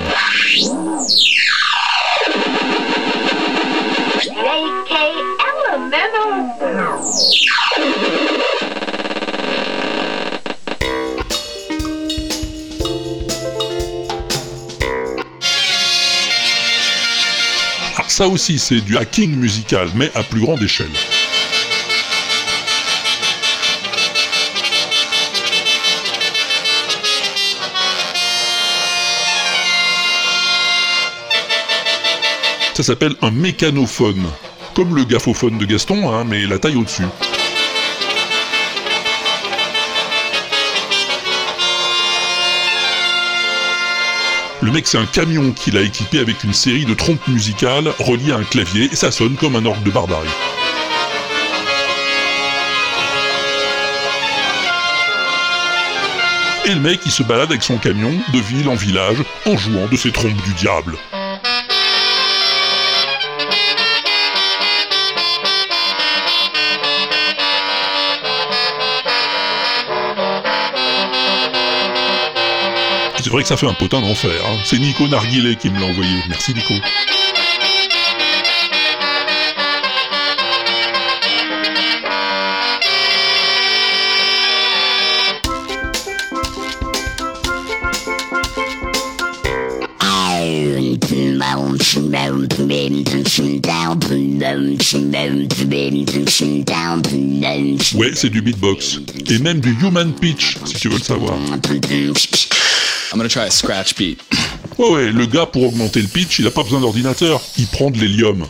Alors 17.96 18.10
ça 18.10 18.28
aussi, 18.30 18.58
c'est 18.58 18.80
du 18.80 18.98
hacking 18.98 19.36
musical, 19.36 19.90
mais 19.96 20.10
à 20.16 20.24
plus 20.24 20.40
grande 20.40 20.64
échelle. 20.64 20.88
Ça 32.78 32.84
s'appelle 32.84 33.16
un 33.24 33.32
mécanophone, 33.32 34.24
comme 34.76 34.96
le 34.96 35.04
gaffophone 35.04 35.58
de 35.58 35.66
Gaston, 35.66 36.14
hein, 36.14 36.24
mais 36.28 36.46
la 36.46 36.60
taille 36.60 36.76
au-dessus. 36.76 37.08
Le 44.62 44.72
mec, 44.72 44.86
c'est 44.86 45.00
un 45.00 45.08
camion 45.08 45.54
qu'il 45.54 45.76
a 45.76 45.82
équipé 45.82 46.20
avec 46.20 46.44
une 46.44 46.54
série 46.54 46.86
de 46.86 46.94
trompes 46.94 47.28
musicales 47.28 47.92
reliées 47.98 48.34
à 48.34 48.38
un 48.38 48.44
clavier, 48.44 48.90
et 48.92 48.96
ça 48.96 49.10
sonne 49.10 49.38
comme 49.38 49.56
un 49.56 49.66
orgue 49.66 49.82
de 49.82 49.90
barbarie. 49.90 50.28
Et 56.66 56.76
le 56.76 56.82
mec, 56.82 57.00
il 57.08 57.12
se 57.12 57.24
balade 57.24 57.50
avec 57.50 57.64
son 57.64 57.80
camion 57.80 58.14
de 58.32 58.40
ville 58.40 58.70
en 58.70 58.76
village 58.76 59.24
en 59.48 59.58
jouant 59.58 59.88
de 59.88 59.98
ses 59.98 60.12
trompes 60.12 60.44
du 60.44 60.54
diable. 60.54 60.96
C'est 73.28 73.34
vrai 73.34 73.42
que 73.44 73.50
ça 73.50 73.58
fait 73.58 73.68
un 73.68 73.74
potin 73.74 74.00
d'enfer. 74.00 74.32
hein. 74.46 74.56
C'est 74.64 74.80
Nico 74.80 75.06
Narguilé 75.06 75.58
qui 75.58 75.70
me 75.70 75.78
l'a 75.82 75.88
envoyé. 75.88 76.14
Merci 76.30 76.54
Nico. 76.54 76.74
Ouais, 97.94 98.12
c'est 98.14 98.30
du 98.30 98.42
beatbox. 98.42 99.02
Et 99.30 99.40
même 99.40 99.60
du 99.60 99.76
human 99.82 100.14
pitch, 100.14 100.58
si 100.64 100.76
tu 100.76 100.88
veux 100.88 100.98
le 100.98 101.04
savoir. 101.04 101.34
I'm 103.12 103.18
gonna 103.18 103.30
try 103.30 103.46
a 103.46 103.52
scratch 103.52 103.96
beat. 103.96 104.20
Ouais, 104.78 104.90
ouais, 104.90 105.12
le 105.12 105.26
gars, 105.26 105.46
pour 105.46 105.64
augmenter 105.64 106.02
le 106.02 106.08
pitch, 106.08 106.40
il 106.40 106.48
a 106.48 106.52
pas 106.52 106.64
besoin 106.64 106.82
d'ordinateur. 106.82 107.42
Il 107.58 107.68
prend 107.68 107.90
de 107.90 107.98
l'hélium. 107.98 108.46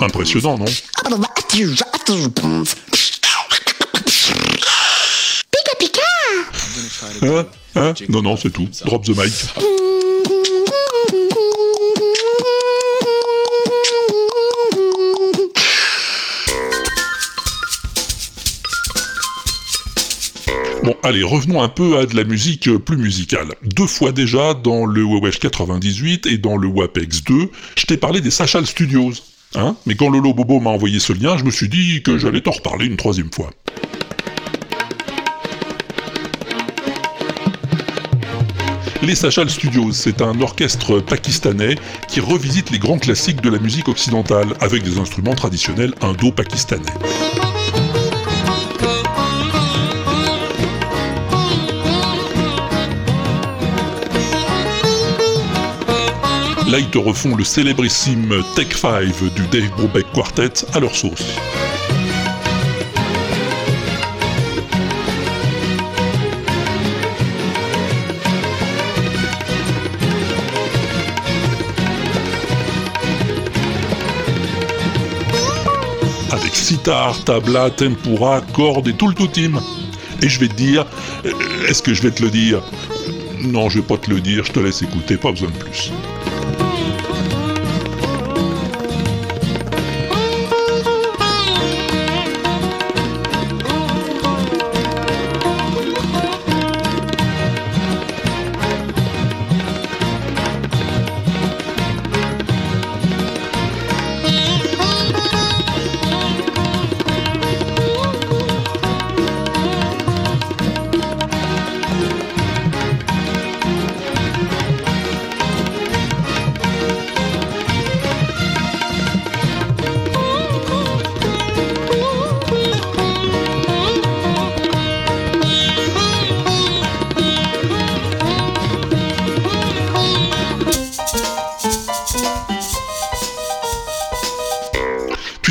Impressionnant, 0.00 0.58
non 0.58 0.66
Hein? 7.22 7.46
Hein? 7.74 7.94
Non, 8.08 8.22
non, 8.22 8.36
c'est 8.36 8.50
tout. 8.50 8.68
Drop 8.84 9.04
the 9.04 9.16
mic. 9.16 9.32
Bon, 20.88 20.96
allez, 21.02 21.22
revenons 21.22 21.60
un 21.60 21.68
peu 21.68 21.98
à 21.98 22.06
de 22.06 22.16
la 22.16 22.24
musique 22.24 22.66
euh, 22.66 22.78
plus 22.78 22.96
musicale. 22.96 23.48
Deux 23.62 23.86
fois 23.86 24.10
déjà, 24.10 24.54
dans 24.54 24.86
le 24.86 25.04
Wewesh 25.04 25.38
98 25.38 26.24
et 26.24 26.38
dans 26.38 26.56
le 26.56 26.66
WAPEX 26.66 27.24
2, 27.24 27.50
je 27.76 27.84
t'ai 27.84 27.98
parlé 27.98 28.22
des 28.22 28.30
Sachal 28.30 28.64
Studios. 28.66 29.12
Hein 29.54 29.76
Mais 29.84 29.96
quand 29.96 30.08
Lolo 30.08 30.32
Bobo 30.32 30.60
m'a 30.60 30.70
envoyé 30.70 30.98
ce 30.98 31.12
lien, 31.12 31.36
je 31.36 31.44
me 31.44 31.50
suis 31.50 31.68
dit 31.68 32.02
que 32.02 32.16
j'allais 32.16 32.40
t'en 32.40 32.52
reparler 32.52 32.86
une 32.86 32.96
troisième 32.96 33.30
fois. 33.30 33.50
Les 39.02 39.14
Sachal 39.14 39.50
Studios, 39.50 39.92
c'est 39.92 40.22
un 40.22 40.40
orchestre 40.40 41.00
pakistanais 41.00 41.74
qui 42.08 42.20
revisite 42.20 42.70
les 42.70 42.78
grands 42.78 42.98
classiques 42.98 43.42
de 43.42 43.50
la 43.50 43.58
musique 43.58 43.88
occidentale 43.88 44.54
avec 44.60 44.84
des 44.84 44.96
instruments 44.96 45.34
traditionnels 45.34 45.92
indo-pakistanais. 46.00 46.82
Là, 56.68 56.78
ils 56.78 56.90
te 56.90 56.98
refont 56.98 57.34
le 57.34 57.44
célébrissime 57.44 58.42
Tech 58.54 58.76
5 58.76 59.06
du 59.34 59.46
Dave 59.46 59.70
Brubeck 59.70 60.04
Quartet 60.12 60.66
à 60.74 60.80
leur 60.80 60.94
sauce. 60.94 61.24
Avec 76.30 76.54
sitar, 76.54 77.18
tabla, 77.24 77.70
tempura, 77.70 78.42
cordes 78.52 78.88
et 78.88 78.92
tout 78.92 79.08
le 79.08 79.14
tout 79.14 79.28
team. 79.28 79.58
Et 80.20 80.28
je 80.28 80.38
vais 80.38 80.48
te 80.48 80.54
dire, 80.54 80.84
euh, 81.24 81.32
est-ce 81.66 81.80
que 81.80 81.94
je 81.94 82.02
vais 82.02 82.10
te 82.10 82.22
le 82.22 82.28
dire? 82.28 82.60
Non, 83.40 83.70
je 83.70 83.78
vais 83.78 83.86
pas 83.86 83.96
te 83.96 84.10
le 84.10 84.20
dire, 84.20 84.44
je 84.44 84.52
te 84.52 84.60
laisse 84.60 84.82
écouter, 84.82 85.16
pas 85.16 85.30
besoin 85.30 85.48
de 85.48 85.56
plus. 85.56 85.90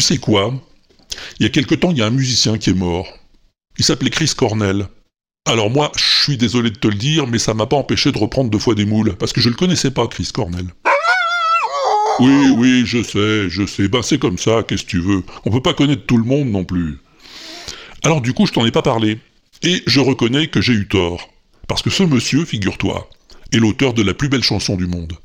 Sais 0.07 0.19
quoi 0.19 0.53
Il 1.37 1.43
y 1.43 1.45
a 1.45 1.49
quelque 1.49 1.75
temps, 1.75 1.91
il 1.91 1.97
y 1.97 2.01
a 2.01 2.05
un 2.05 2.11
musicien 2.11 2.57
qui 2.57 2.69
est 2.69 2.73
mort. 2.73 3.09
Il 3.77 3.83
s'appelait 3.83 4.09
Chris 4.09 4.31
Cornell. 4.37 4.87
Alors 5.45 5.69
moi, 5.69 5.91
je 5.97 6.23
suis 6.23 6.37
désolé 6.37 6.71
de 6.71 6.77
te 6.77 6.87
le 6.87 6.95
dire, 6.95 7.27
mais 7.27 7.39
ça 7.39 7.53
m'a 7.53 7.65
pas 7.65 7.75
empêché 7.75 8.13
de 8.13 8.17
reprendre 8.17 8.49
deux 8.49 8.57
fois 8.57 8.73
des 8.73 8.85
moules, 8.85 9.17
parce 9.17 9.33
que 9.33 9.41
je 9.41 9.49
le 9.49 9.55
connaissais 9.55 9.91
pas, 9.91 10.07
Chris 10.07 10.29
Cornell. 10.33 10.67
Oui, 12.21 12.53
oui, 12.55 12.83
je 12.85 13.03
sais, 13.03 13.49
je 13.49 13.65
sais. 13.65 13.89
Ben 13.89 14.01
c'est 14.01 14.17
comme 14.17 14.37
ça, 14.37 14.63
qu'est-ce 14.65 14.85
que 14.85 14.91
tu 14.91 15.01
veux? 15.01 15.23
On 15.43 15.51
peut 15.51 15.61
pas 15.61 15.73
connaître 15.73 16.05
tout 16.05 16.17
le 16.17 16.23
monde 16.23 16.47
non 16.47 16.63
plus. 16.63 16.99
Alors 18.01 18.21
du 18.21 18.31
coup, 18.31 18.45
je 18.45 18.53
t'en 18.53 18.65
ai 18.65 18.71
pas 18.71 18.81
parlé. 18.81 19.19
Et 19.61 19.83
je 19.87 19.99
reconnais 19.99 20.47
que 20.47 20.61
j'ai 20.61 20.71
eu 20.71 20.87
tort. 20.87 21.29
Parce 21.67 21.81
que 21.81 21.89
ce 21.89 22.03
monsieur, 22.03 22.45
figure-toi, 22.45 23.09
est 23.51 23.57
l'auteur 23.57 23.93
de 23.93 24.03
la 24.03 24.13
plus 24.13 24.29
belle 24.29 24.41
chanson 24.41 24.77
du 24.77 24.87
monde. 24.87 25.17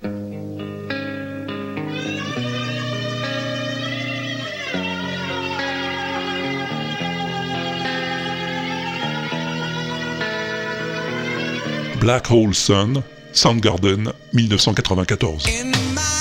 Black 12.03 12.27
Hole 12.27 12.53
Sun, 12.53 13.05
Soundgarden, 13.33 14.13
1994. 14.33 16.12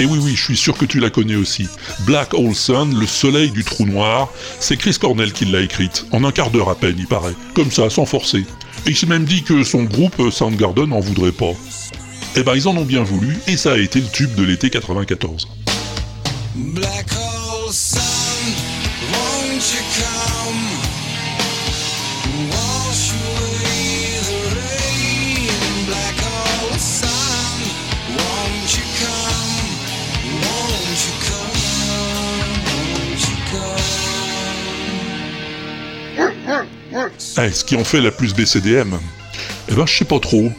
Et 0.00 0.04
oui, 0.04 0.18
oui, 0.22 0.36
je 0.36 0.44
suis 0.44 0.56
sûr 0.56 0.78
que 0.78 0.84
tu 0.84 1.00
la 1.00 1.10
connais 1.10 1.34
aussi. 1.34 1.68
Black 2.06 2.32
Hole 2.32 2.54
Sun, 2.54 2.96
le 2.98 3.06
soleil 3.06 3.50
du 3.50 3.64
trou 3.64 3.84
noir, 3.84 4.28
c'est 4.60 4.76
Chris 4.76 4.96
Cornell 5.00 5.32
qui 5.32 5.44
l'a 5.44 5.60
écrite, 5.60 6.06
en 6.12 6.22
un 6.22 6.30
quart 6.30 6.50
d'heure 6.50 6.68
à 6.68 6.76
peine, 6.76 6.94
il 6.98 7.08
paraît. 7.08 7.34
Comme 7.54 7.72
ça, 7.72 7.90
sans 7.90 8.06
forcer. 8.06 8.44
Et 8.86 8.90
il 8.90 8.96
s'est 8.96 9.06
même 9.06 9.24
dit 9.24 9.42
que 9.42 9.64
son 9.64 9.82
groupe 9.82 10.30
Soundgarden 10.30 10.86
n'en 10.86 11.00
voudrait 11.00 11.32
pas. 11.32 11.52
Eh 12.36 12.44
ben, 12.44 12.54
ils 12.54 12.68
en 12.68 12.76
ont 12.76 12.84
bien 12.84 13.02
voulu, 13.02 13.38
et 13.48 13.56
ça 13.56 13.72
a 13.72 13.76
été 13.76 14.00
le 14.00 14.06
tube 14.06 14.34
de 14.36 14.44
l'été 14.44 14.70
94. 14.70 15.48
Black 16.54 17.06
hole 17.12 17.37
Eh, 37.40 37.52
ce 37.52 37.64
qui 37.64 37.76
en 37.76 37.84
fait 37.84 38.00
la 38.00 38.10
plus 38.10 38.34
BCDM 38.34 38.98
Eh 39.68 39.74
ben, 39.74 39.86
je 39.86 39.96
sais 39.96 40.04
pas 40.04 40.18
trop. 40.18 40.50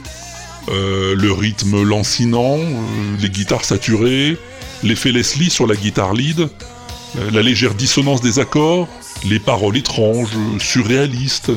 Euh, 0.69 1.15
le 1.15 1.31
rythme 1.31 1.81
lancinant, 1.83 2.57
euh, 2.57 3.17
les 3.19 3.29
guitares 3.29 3.65
saturées, 3.65 4.37
l'effet 4.83 5.11
Leslie 5.11 5.49
sur 5.49 5.67
la 5.67 5.75
guitare 5.75 6.13
lead, 6.13 6.41
euh, 6.41 7.31
la 7.31 7.41
légère 7.41 7.73
dissonance 7.73 8.21
des 8.21 8.39
accords, 8.39 8.87
les 9.25 9.39
paroles 9.39 9.77
étranges, 9.77 10.29
surréalistes. 10.59 11.51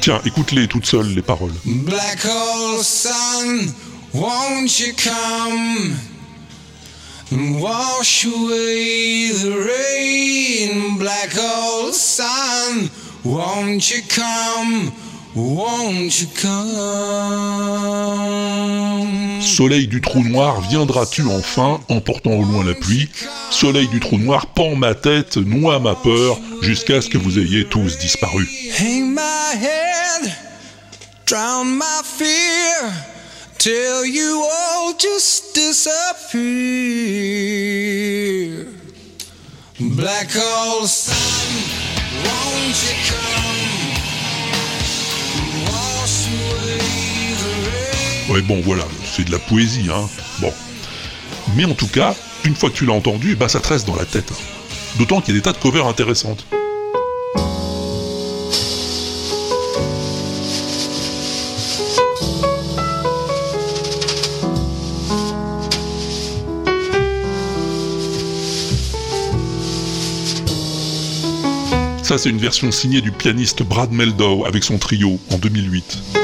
Tiens, 0.00 0.22
écoute-les 0.24 0.68
toutes 0.68 0.86
seules, 0.86 1.12
les 1.14 1.22
paroles. 1.22 1.52
Won't 13.26 13.90
you 13.90 14.02
come? 14.08 14.92
Won't 15.34 16.20
you 16.20 16.28
come? 16.40 16.76
Soleil 19.42 19.86
du 19.86 20.00
trou 20.00 20.22
noir, 20.22 20.60
viendras-tu 20.62 21.22
enfin, 21.28 21.80
emportant 21.88 22.30
au 22.32 22.42
loin 22.42 22.64
la 22.64 22.74
pluie? 22.74 23.08
Soleil 23.50 23.88
du 23.88 24.00
trou 24.00 24.16
noir, 24.18 24.46
pend 24.46 24.74
ma 24.76 24.94
tête, 24.94 25.36
noie 25.36 25.78
ma 25.78 25.94
peur, 25.94 26.38
jusqu'à 26.62 27.02
ce 27.02 27.08
que 27.10 27.18
vous 27.18 27.38
ayez 27.38 27.66
tous 27.66 27.98
disparu. 27.98 28.48
Hang 28.78 29.12
my 29.14 29.54
head, 29.60 30.32
drown 31.26 31.76
my 31.76 32.02
fear, 32.02 32.92
till 33.58 34.06
you 34.06 34.42
all 34.42 34.94
just 34.98 35.54
disappear. 35.54 36.46
Black 39.78 40.30
hole 40.34 40.86
sun, 40.86 41.14
Ouais, 48.28 48.42
bon, 48.42 48.60
voilà, 48.64 48.84
c'est 49.04 49.24
de 49.24 49.32
la 49.32 49.38
poésie, 49.38 49.88
hein. 49.90 50.08
Bon. 50.40 50.52
Mais 51.54 51.64
en 51.64 51.74
tout 51.74 51.86
cas, 51.86 52.14
une 52.44 52.54
fois 52.56 52.70
que 52.70 52.74
tu 52.74 52.84
l'as 52.84 52.92
entendu, 52.92 53.36
bah 53.36 53.48
ça 53.48 53.60
te 53.60 53.68
reste 53.68 53.86
dans 53.86 53.96
la 53.96 54.04
tête. 54.04 54.32
D'autant 54.98 55.20
qu'il 55.20 55.34
y 55.34 55.36
a 55.36 55.40
des 55.40 55.44
tas 55.44 55.52
de 55.52 55.58
covers 55.58 55.86
intéressantes. 55.86 56.44
Ça, 72.06 72.18
c'est 72.18 72.30
une 72.30 72.38
version 72.38 72.70
signée 72.70 73.00
du 73.00 73.10
pianiste 73.10 73.64
Brad 73.64 73.90
Meldow 73.90 74.44
avec 74.46 74.62
son 74.62 74.78
trio 74.78 75.18
en 75.32 75.38
2008. 75.38 76.15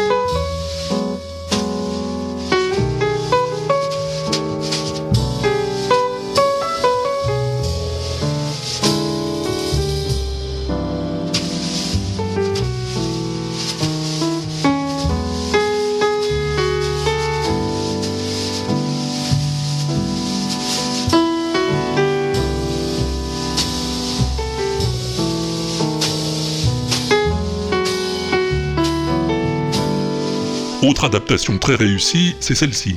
Adaptation 31.05 31.59
très 31.59 31.75
réussie, 31.75 32.37
c'est 32.39 32.55
celle-ci. 32.55 32.97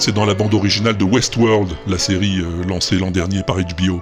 C'est 0.00 0.14
dans 0.14 0.24
la 0.24 0.34
bande 0.34 0.54
originale 0.54 0.96
de 0.96 1.04
Westworld, 1.04 1.70
la 1.86 1.98
série 1.98 2.40
euh, 2.40 2.64
lancée 2.64 2.96
l'an 2.96 3.10
dernier 3.10 3.42
par 3.42 3.56
HBO. 3.56 4.00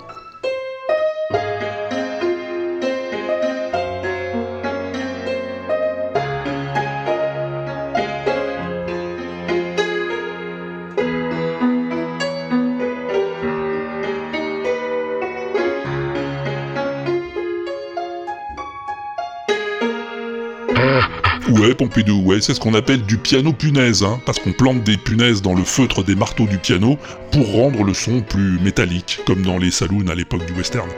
C'est 22.40 22.52
ce 22.54 22.60
qu'on 22.60 22.74
appelle 22.74 23.02
du 23.02 23.16
piano 23.16 23.52
punaise, 23.52 24.02
hein, 24.02 24.20
parce 24.26 24.38
qu'on 24.38 24.52
plante 24.52 24.84
des 24.84 24.98
punaises 24.98 25.40
dans 25.40 25.54
le 25.54 25.64
feutre 25.64 26.04
des 26.04 26.14
marteaux 26.14 26.46
du 26.46 26.58
piano 26.58 26.98
pour 27.32 27.50
rendre 27.50 27.82
le 27.82 27.94
son 27.94 28.20
plus 28.20 28.58
métallique, 28.60 29.20
comme 29.26 29.42
dans 29.42 29.56
les 29.56 29.70
saloons 29.70 30.06
à 30.08 30.14
l'époque 30.14 30.44
du 30.44 30.52
western. 30.52 30.88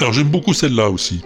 Alors 0.00 0.12
j'aime 0.12 0.28
beaucoup 0.28 0.52
celle-là 0.52 0.90
aussi. 0.90 1.22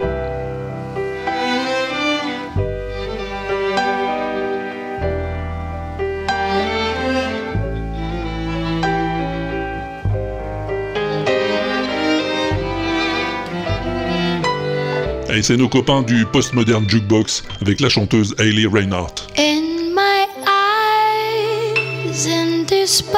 Et 15.39 15.43
c'est 15.43 15.57
nos 15.57 15.69
copains 15.69 16.03
du 16.03 16.27
Postmodern 16.27 16.91
Jukebox 16.91 17.45
avec 17.63 17.79
la 17.79 17.89
chanteuse 17.89 18.35
Hayley 18.41 18.67
Reinhardt. 18.67 19.29
In 19.39 19.95
my 19.95 20.27
eyes, 20.49 22.27
indisposed, 22.27 23.15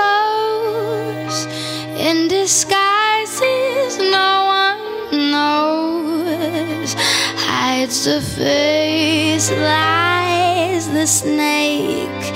in 1.99 2.29
disguises 2.29 3.97
no 4.13 4.51
one 4.51 5.31
knows, 5.31 6.95
hides 7.39 8.05
the 8.05 8.21
face, 8.21 9.51
lies 9.53 10.91
the 10.93 11.07
snake, 11.07 12.35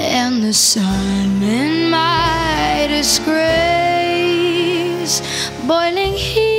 and 0.00 0.42
the 0.42 0.54
sun 0.54 1.42
in 1.42 1.90
my 1.90 2.86
disgrace, 2.88 3.60
boiling 5.66 6.14
heat, 6.14 6.49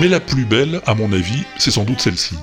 Mais 0.00 0.08
la 0.08 0.18
plus 0.18 0.44
belle, 0.46 0.80
à 0.86 0.94
mon 0.94 1.12
avis, 1.12 1.44
c'est 1.58 1.70
sans 1.70 1.84
doute 1.84 2.00
celle-ci. 2.00 2.36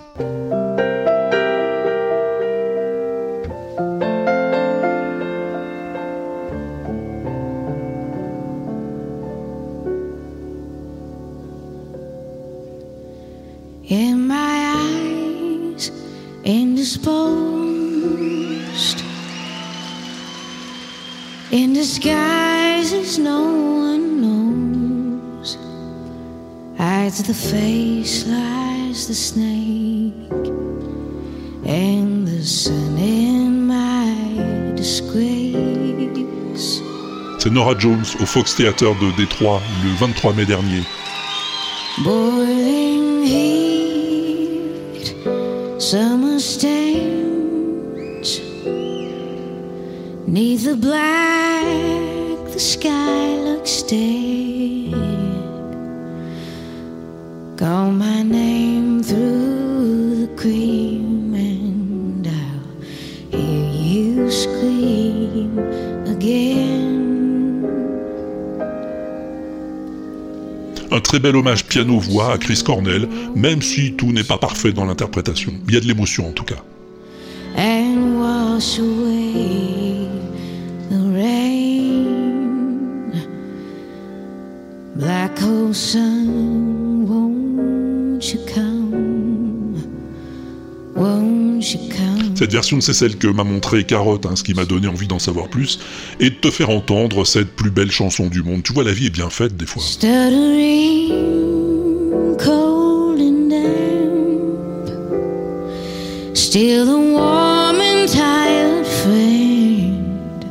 Hides 26.80 27.22
the 27.24 27.34
face, 27.34 28.26
lies 28.26 29.06
the 29.10 29.14
snake, 29.14 30.16
and 31.66 32.26
the 32.26 32.42
sun 32.42 32.98
in 32.98 33.68
my 33.68 34.72
disgrace. 34.78 35.60
C'est 37.38 37.50
Nora 37.52 37.78
Jones 37.78 38.06
au 38.22 38.26
Fox 38.26 38.56
Theater 38.56 38.96
de 38.96 39.12
Détroit 39.18 39.62
le 39.84 39.90
23 40.00 40.32
mai 40.32 40.46
dernier. 40.46 40.84
Boiling 42.02 43.26
heat, 43.26 45.16
summer 45.80 46.40
stains. 46.40 47.10
Neath 50.28 50.64
the 50.64 50.78
black, 50.78 52.54
the 52.54 52.60
sky 52.60 53.38
looks 53.44 53.84
dead. 53.84 54.39
Très 71.10 71.20
bel 71.20 71.36
hommage 71.36 71.66
piano-voix 71.66 72.34
à 72.34 72.38
Chris 72.38 72.62
Cornell, 72.64 73.10
même 73.36 73.64
si 73.64 73.94
tout 73.94 74.12
n'est 74.12 74.24
pas 74.24 74.38
parfait 74.38 74.74
dans 74.74 74.86
l'interprétation. 74.86 75.52
Il 75.68 75.74
y 75.74 75.78
a 75.78 75.80
de 75.80 75.88
l'émotion 75.88 76.28
en 76.30 76.34
tout 76.34 76.44
cas. 76.44 76.64
Cette 92.40 92.54
version, 92.54 92.80
c'est 92.80 92.94
celle 92.94 93.18
que 93.18 93.28
m'a 93.28 93.44
montré 93.44 93.84
Carotte, 93.84 94.26
hein, 94.26 94.38
ce 94.38 94.44
qui 94.44 94.54
m'a 94.54 94.64
donné 94.64 94.88
envie 94.88 95.08
d'en 95.08 95.20
savoir 95.20 95.50
plus, 95.50 95.78
et 96.22 96.30
de 96.30 96.36
te 96.36 96.50
faire 96.50 96.70
entendre 96.70 97.26
cette 97.26 97.54
plus 97.54 97.70
belle 97.70 97.92
chanson 97.92 98.28
du 98.28 98.44
monde. 98.44 98.64
Tu 98.64 98.72
vois, 98.72 98.86
la 98.86 98.94
vie 98.94 99.08
est 99.08 99.10
bien 99.10 99.30
faite 99.30 99.58
des 99.58 99.66
fois. 99.66 99.84
Still 106.34 106.86
the 106.86 107.14
warm 107.14 107.82
and 107.82 108.08
tired 108.08 108.88
friend. 108.88 110.46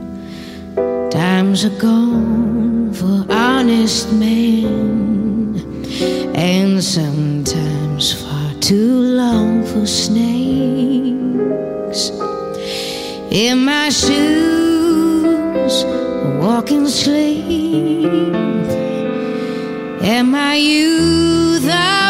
Times 1.11 1.65
are 1.65 1.79
gone 1.81 2.93
for 2.93 3.25
honest 3.31 4.13
men, 4.13 5.57
and 6.35 6.83
sometimes 6.83 8.13
far 8.13 8.53
too 8.61 9.17
long 9.17 9.65
for 9.65 9.87
snakes. 9.87 10.28
In 13.39 13.65
my 13.65 13.89
shoes, 13.91 15.85
walking 16.43 16.89
sleep. 16.89 17.45
And 20.03 20.33
my 20.33 20.57
youth 20.57 21.65
I 21.71 22.08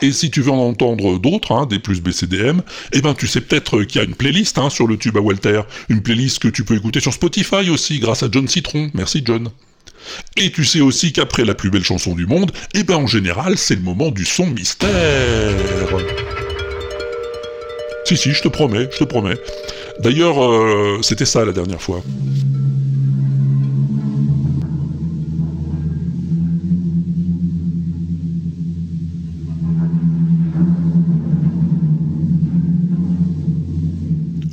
et 0.00 0.12
si 0.12 0.30
tu 0.30 0.40
veux 0.40 0.50
en 0.50 0.58
entendre 0.58 1.18
d'autres, 1.18 1.52
hein, 1.52 1.66
des 1.66 1.78
plus 1.78 2.00
BCDM, 2.00 2.60
eh 2.92 3.00
ben 3.00 3.14
tu 3.14 3.26
sais 3.26 3.40
peut-être 3.40 3.82
qu'il 3.82 4.00
y 4.00 4.04
a 4.04 4.06
une 4.06 4.14
playlist 4.14 4.58
hein, 4.58 4.70
sur 4.70 4.86
le 4.86 4.96
tube 4.96 5.16
à 5.16 5.20
Walter, 5.20 5.62
une 5.88 6.02
playlist 6.02 6.38
que 6.38 6.48
tu 6.48 6.64
peux 6.64 6.76
écouter 6.76 7.00
sur 7.00 7.12
Spotify 7.12 7.70
aussi, 7.70 7.98
grâce 7.98 8.22
à 8.22 8.28
John 8.30 8.48
Citron. 8.48 8.90
Merci 8.94 9.22
John. 9.24 9.48
Et 10.36 10.50
tu 10.50 10.64
sais 10.64 10.80
aussi 10.80 11.12
qu'après 11.12 11.44
la 11.44 11.54
plus 11.54 11.70
belle 11.70 11.84
chanson 11.84 12.14
du 12.14 12.26
monde, 12.26 12.52
eh 12.74 12.84
ben 12.84 12.96
en 12.96 13.06
général, 13.06 13.58
c'est 13.58 13.74
le 13.74 13.82
moment 13.82 14.10
du 14.10 14.24
son 14.24 14.46
mystère. 14.46 14.88
Si, 18.04 18.16
si, 18.16 18.32
je 18.32 18.42
te 18.42 18.48
promets, 18.48 18.88
je 18.90 18.98
te 18.98 19.04
promets. 19.04 19.36
D'ailleurs, 20.00 20.42
euh, 20.42 21.00
c'était 21.02 21.26
ça 21.26 21.44
la 21.44 21.52
dernière 21.52 21.82
fois. 21.82 22.02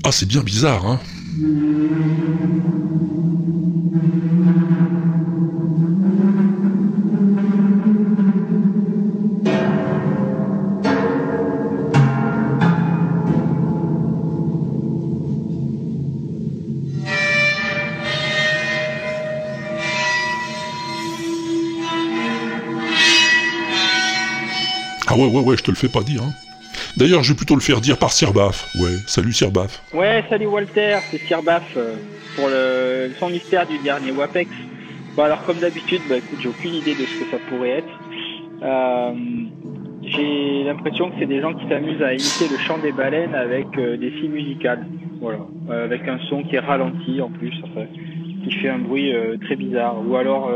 Ah, 0.08 0.12
c'est 0.12 0.28
bien 0.28 0.42
bizarre, 0.42 0.86
hein 0.86 1.00
Ah 25.08 25.18
ouais, 25.18 25.26
ouais, 25.26 25.40
ouais, 25.40 25.58
je 25.58 25.64
te 25.64 25.72
le 25.72 25.76
fais 25.76 25.90
pas 25.90 26.04
dire. 26.04 26.22
Hein. 26.22 26.32
D'ailleurs, 26.98 27.24
je 27.24 27.34
vais 27.34 27.36
plutôt 27.36 27.56
le 27.56 27.62
faire 27.62 27.82
dire 27.82 27.98
par 27.98 28.12
Sirbaf. 28.14 28.74
Ouais, 28.76 28.96
salut 29.06 29.34
Sirbaf. 29.34 29.84
Ouais, 29.94 30.24
salut 30.30 30.46
Walter, 30.46 30.98
c'est 31.12 31.18
Sirbaf 31.18 31.64
euh, 31.76 31.96
pour 32.38 32.48
le, 32.48 33.12
son 33.20 33.30
mystère 33.30 33.68
du 33.68 33.78
dernier 33.80 34.12
WAPEX. 34.12 34.50
Bon 35.18 35.24
alors 35.24 35.44
comme 35.44 35.58
d'habitude, 35.58 36.02
bah 36.10 36.18
écoute, 36.18 36.40
j'ai 36.42 36.48
aucune 36.48 36.74
idée 36.74 36.94
de 36.94 37.00
ce 37.00 37.20
que 37.20 37.32
ça 37.32 37.38
pourrait 37.50 37.82
être. 37.82 38.00
Euh, 38.64 39.14
j'ai 40.04 40.64
l'impression 40.64 41.10
que 41.10 41.16
c'est 41.20 41.26
des 41.26 41.42
gens 41.42 41.54
qui 41.54 41.68
s'amusent 41.68 42.02
à 42.02 42.14
imiter 42.14 42.48
le 42.50 42.58
chant 42.60 42.78
des 42.78 42.94
baleines 42.94 43.36
avec 43.36 43.68
euh, 43.78 43.98
des 43.98 44.12
scies 44.12 44.30
musicales. 44.30 44.86
Voilà, 45.20 45.40
avec 45.70 46.08
un 46.08 46.20
son 46.30 46.44
qui 46.44 46.56
est 46.56 46.60
ralenti 46.60 47.22
en 47.22 47.30
plus, 47.30 47.54
enfin, 47.64 47.86
qui 48.44 48.52
fait 48.52 48.70
un 48.70 48.80
bruit 48.80 49.12
très 49.42 49.56
bizarre. 49.56 49.96
Ou 50.06 50.16
alors 50.18 50.52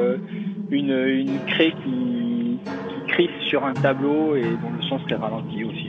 une, 0.69 0.91
une 0.91 1.39
craie 1.47 1.71
qui, 1.71 2.59
qui 2.65 3.11
crisse 3.11 3.47
sur 3.47 3.65
un 3.65 3.73
tableau 3.73 4.35
et 4.35 4.43
dont 4.43 4.71
le 4.77 4.83
son 4.83 4.99
serait 4.99 5.15
ralenti 5.15 5.63
aussi. 5.63 5.88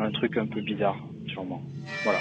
Un 0.00 0.10
truc 0.12 0.36
un 0.36 0.46
peu 0.46 0.60
bizarre, 0.60 0.96
sûrement. 1.32 1.62
Voilà. 2.04 2.18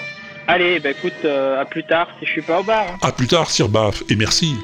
Allez, 0.47 0.79
bah 0.79 0.91
écoute, 0.91 1.13
euh, 1.25 1.61
à 1.61 1.65
plus 1.65 1.83
tard 1.83 2.07
si 2.19 2.25
je 2.25 2.31
suis 2.31 2.41
pas 2.41 2.61
au 2.61 2.63
bar. 2.63 2.85
hein. 2.89 2.97
À 3.01 3.11
plus 3.11 3.27
tard, 3.27 3.49
Sirbaf, 3.51 4.01
et 4.09 4.15
merci. 4.15 4.55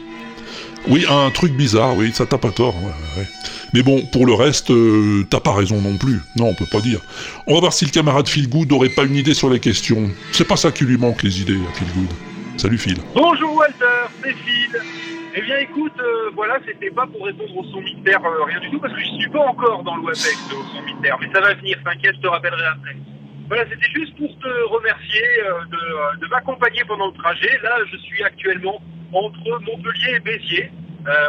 Oui, 0.87 1.05
un 1.09 1.29
truc 1.29 1.53
bizarre, 1.53 1.95
oui, 1.95 2.11
ça 2.13 2.25
t'a 2.25 2.37
pas 2.37 2.51
tort. 2.51 2.75
ouais, 2.77 2.81
ouais, 2.83 3.19
ouais. 3.21 3.27
Mais 3.73 3.81
bon, 3.83 4.05
pour 4.11 4.25
le 4.25 4.33
reste, 4.33 4.71
euh, 4.71 5.25
t'as 5.29 5.39
pas 5.39 5.53
raison 5.53 5.81
non 5.81 5.97
plus. 5.97 6.19
Non, 6.37 6.47
on 6.49 6.53
peut 6.53 6.65
pas 6.71 6.79
dire. 6.81 6.99
On 7.47 7.53
va 7.55 7.59
voir 7.61 7.73
si 7.73 7.85
le 7.85 7.91
camarade 7.91 8.27
Philgood 8.27 8.71
aurait 8.71 8.89
pas 8.89 9.03
une 9.03 9.15
idée 9.15 9.33
sur 9.33 9.49
la 9.49 9.59
question. 9.59 10.09
C'est 10.31 10.47
pas 10.47 10.57
ça 10.57 10.71
qui 10.71 10.83
lui 10.85 10.97
manque, 10.97 11.23
les 11.23 11.41
idées, 11.41 11.57
à 11.69 11.73
Philgood. 11.77 12.09
Salut 12.57 12.77
Phil. 12.77 12.97
Bonjour 13.15 13.55
Walter, 13.55 13.85
c'est 14.21 14.33
Phil. 14.33 14.79
Eh 15.35 15.41
bien 15.41 15.57
écoute, 15.57 15.93
euh, 15.99 16.29
voilà, 16.35 16.59
c'était 16.65 16.91
pas 16.91 17.07
pour 17.07 17.25
répondre 17.25 17.57
au 17.57 17.63
son 17.63 17.81
mystère, 17.81 18.23
euh, 18.23 18.43
rien 18.43 18.59
du 18.59 18.69
tout, 18.69 18.79
parce 18.79 18.93
que 18.93 18.99
je 18.99 19.19
suis 19.19 19.29
pas 19.29 19.39
encore 19.47 19.81
dans 19.81 19.95
le 19.95 20.03
WAPEX 20.03 20.53
au 20.53 20.63
son 20.75 20.81
mystère, 20.83 21.17
mais 21.19 21.27
ça 21.33 21.41
va 21.41 21.55
venir, 21.55 21.75
t'inquiète, 21.83 22.15
je 22.17 22.21
te 22.21 22.27
rappellerai 22.27 22.65
après. 22.65 22.95
Voilà, 23.47 23.63
c'était 23.67 23.91
juste 23.95 24.15
pour 24.15 24.29
te 24.37 24.63
remercier 24.69 25.23
euh, 25.39 25.65
de, 25.71 25.75
euh, 25.75 26.15
de 26.21 26.27
m'accompagner 26.27 26.83
pendant 26.87 27.07
le 27.07 27.13
trajet. 27.13 27.49
Là, 27.63 27.77
je 27.91 27.97
suis 27.97 28.23
actuellement 28.23 28.79
entre 29.11 29.59
Montpellier 29.61 30.15
et 30.15 30.19
Béziers, 30.19 30.71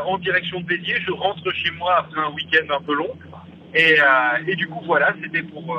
en 0.06 0.18
direction 0.18 0.60
de 0.60 0.66
Béziers. 0.66 1.00
Je 1.06 1.10
rentre 1.10 1.50
chez 1.52 1.70
moi 1.72 1.96
après 1.98 2.20
un 2.20 2.30
week-end 2.30 2.72
un 2.72 2.82
peu 2.82 2.94
long. 2.94 3.10
Et, 3.74 3.96
et 4.46 4.56
du 4.56 4.68
coup, 4.68 4.80
voilà, 4.86 5.12
c'était 5.22 5.42
pour, 5.42 5.78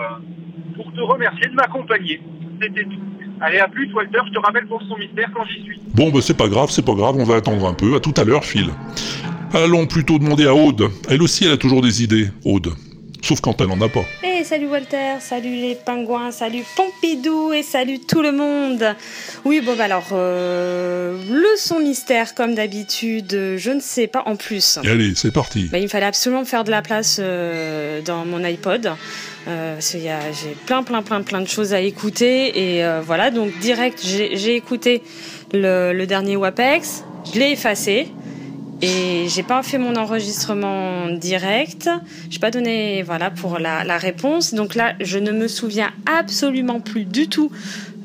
pour 0.75 0.93
te 0.93 0.99
remercier 0.99 1.47
de 1.47 1.53
m'accompagner. 1.53 2.21
C'était 2.61 2.83
tout. 2.83 3.14
Allez, 3.41 3.59
à 3.59 3.67
plus, 3.67 3.91
Walter, 3.93 4.19
je 4.27 4.33
te 4.33 4.39
rappelle 4.39 4.65
pour 4.67 4.81
son 4.83 4.97
mystère 4.97 5.29
quand 5.33 5.43
j'y 5.45 5.61
suis. 5.63 5.79
Bon, 5.93 6.09
bah 6.09 6.19
c'est 6.21 6.37
pas 6.37 6.47
grave, 6.47 6.69
c'est 6.71 6.85
pas 6.85 6.93
grave, 6.93 7.15
on 7.17 7.23
va 7.23 7.35
attendre 7.35 7.67
un 7.67 7.73
peu. 7.73 7.95
À 7.95 7.99
tout 7.99 8.13
à 8.17 8.23
l'heure, 8.23 8.45
Phil. 8.45 8.69
Allons 9.53 9.87
plutôt 9.87 10.19
demander 10.19 10.45
à 10.45 10.53
Aude. 10.53 10.89
Elle 11.09 11.21
aussi, 11.21 11.45
elle 11.45 11.51
a 11.51 11.57
toujours 11.57 11.81
des 11.81 12.03
idées, 12.03 12.29
Aude. 12.43 12.69
Sauf 13.25 13.41
quand 13.41 13.59
elle 13.59 13.71
en 13.71 13.81
a 13.81 13.89
pas. 13.89 14.05
Eh 14.23 14.43
salut 14.43 14.67
Walter, 14.67 15.15
salut 15.19 15.55
les 15.55 15.73
pingouins, 15.73 16.29
salut 16.29 16.63
Pompidou 16.75 17.53
et 17.53 17.63
salut 17.63 17.97
tout 17.97 18.21
le 18.21 18.31
monde. 18.31 18.95
Oui, 19.45 19.61
bon, 19.65 19.75
bah 19.75 19.85
alors, 19.85 20.09
euh, 20.11 21.17
le 21.27 21.57
son 21.57 21.79
mystère, 21.79 22.35
comme 22.35 22.53
d'habitude, 22.53 23.55
je 23.57 23.71
ne 23.71 23.79
sais 23.79 24.05
pas 24.05 24.21
en 24.27 24.35
plus. 24.35 24.77
Et 24.83 24.89
allez, 24.89 25.13
c'est 25.15 25.31
parti. 25.33 25.69
Bah, 25.71 25.79
il 25.79 25.85
me 25.85 25.87
fallait 25.87 26.05
absolument 26.05 26.45
faire 26.45 26.63
de 26.63 26.69
la 26.69 26.83
place 26.83 27.17
euh, 27.19 27.99
dans 28.03 28.25
mon 28.25 28.43
iPod. 28.43 28.91
Euh, 29.47 29.79
j'ai 29.81 30.55
plein, 30.67 30.83
plein, 30.83 31.01
plein, 31.01 31.23
plein 31.23 31.41
de 31.41 31.47
choses 31.47 31.73
à 31.73 31.81
écouter. 31.81 32.75
Et 32.75 32.85
euh, 32.85 33.01
voilà, 33.03 33.31
donc 33.31 33.57
direct, 33.57 34.01
j'ai 34.03 34.37
j'ai 34.37 34.55
écouté 34.55 35.01
le, 35.51 35.93
le 35.93 36.05
dernier 36.05 36.35
WAPEX, 36.35 37.03
je 37.33 37.39
l'ai 37.39 37.53
effacé. 37.53 38.07
Et 38.81 39.27
j'ai 39.29 39.43
pas 39.43 39.63
fait 39.63 39.77
mon 39.77 39.95
enregistrement 39.95 41.07
direct. 41.09 41.89
J'ai 42.29 42.39
pas 42.39 42.51
donné 42.51 43.03
voilà 43.03 43.31
pour 43.31 43.57
la, 43.57 43.83
la 43.83 43.97
réponse. 43.97 44.53
Donc 44.53 44.75
là, 44.75 44.93
je 44.99 45.17
ne 45.17 45.31
me 45.31 45.47
souviens 45.47 45.91
absolument 46.05 46.79
plus 46.81 47.05
du 47.05 47.27
tout 47.27 47.51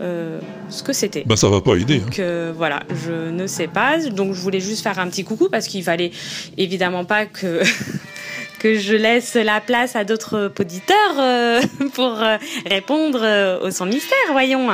euh, 0.01 0.39
ce 0.69 0.83
que 0.83 0.93
c'était. 0.93 1.25
Bah 1.27 1.37
ça 1.37 1.49
va 1.49 1.61
pas 1.61 1.75
aider. 1.75 1.97
hein. 1.97 2.05
Donc 2.05 2.19
euh, 2.21 2.53
voilà, 2.57 2.81
je 3.05 3.31
ne 3.31 3.47
sais 3.47 3.67
pas. 3.67 3.99
Donc 3.99 4.33
je 4.33 4.41
voulais 4.41 4.61
juste 4.61 4.83
faire 4.83 4.99
un 4.99 5.09
petit 5.09 5.25
coucou 5.25 5.49
parce 5.51 5.67
qu'il 5.67 5.83
fallait 5.83 6.13
évidemment 6.57 7.05
pas 7.05 7.27
que 7.27 7.63
que 8.61 8.79
je 8.79 8.95
laisse 8.95 9.35
la 9.35 9.61
place 9.61 9.97
à 9.97 10.05
d'autres 10.05 10.53
auditeurs 10.61 11.17
euh, 11.19 11.61
pour 11.95 12.23
euh, 12.23 12.37
répondre 12.67 13.21
euh, 13.23 13.59
au 13.61 13.71
son 13.71 13.87
mystère, 13.87 14.19
voyons. 14.31 14.69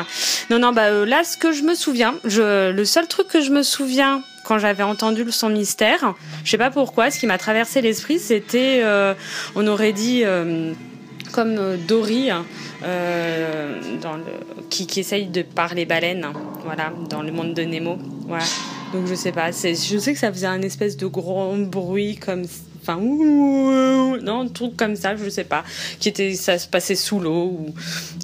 Non, 0.51 0.59
non, 0.59 0.73
bah 0.73 0.91
là, 1.07 1.25
ce 1.25 1.39
que 1.39 1.53
je 1.53 1.63
me 1.63 1.75
souviens, 1.75 2.17
je, 2.25 2.71
le 2.71 2.85
seul 2.85 3.07
truc 3.07 3.29
que 3.29 3.41
je 3.41 3.51
me 3.51 3.63
souviens 3.63 4.23
quand 4.47 4.59
j'avais 4.59 4.85
entendu 4.85 5.25
le 5.25 5.33
son 5.33 5.49
mystère, 5.49 6.15
je 6.45 6.51
sais 6.51 6.59
pas 6.59 6.71
pourquoi, 6.71 7.11
ce 7.11 7.19
qui 7.19 7.27
m'a 7.27 7.39
traversé 7.39 7.83
l'esprit, 7.83 8.19
c'était, 8.19 8.81
euh, 8.85 9.15
on 9.57 9.67
aurait 9.67 9.93
dit, 9.93 10.23
euh, 10.25 10.73
comme 11.33 11.57
euh, 11.59 11.77
Dory, 11.77 12.31
hein, 12.31 12.45
qui, 14.71 14.87
qui 14.87 15.01
essaye 15.01 15.27
de 15.27 15.43
parler 15.43 15.85
baleine, 15.85 16.29
voilà, 16.65 16.93
dans 17.11 17.23
le 17.23 17.33
monde 17.33 17.55
de 17.55 17.63
Nemo, 17.63 17.99
voilà. 18.29 18.45
Donc 18.93 19.07
je 19.09 19.15
sais 19.15 19.33
pas, 19.33 19.51
je 19.51 19.99
sais 19.99 20.13
que 20.13 20.19
ça 20.19 20.33
faisait 20.33 20.47
un 20.47 20.63
espèce 20.63 20.97
de 20.97 21.07
gros 21.07 21.53
bruit 21.57 22.17
comme, 22.17 22.45
enfin, 22.87 23.01
non, 23.01 24.43
un 24.43 24.49
truc 24.49 24.77
comme 24.77 24.97
ça, 24.97 25.17
je 25.17 25.29
sais 25.29 25.45
pas, 25.45 25.65
qui 25.99 26.09
était, 26.09 26.35
ça 26.35 26.59
se 26.59 26.69
passait 26.69 26.95
sous 26.95 27.21
l'eau 27.21 27.57
ou 27.59 27.75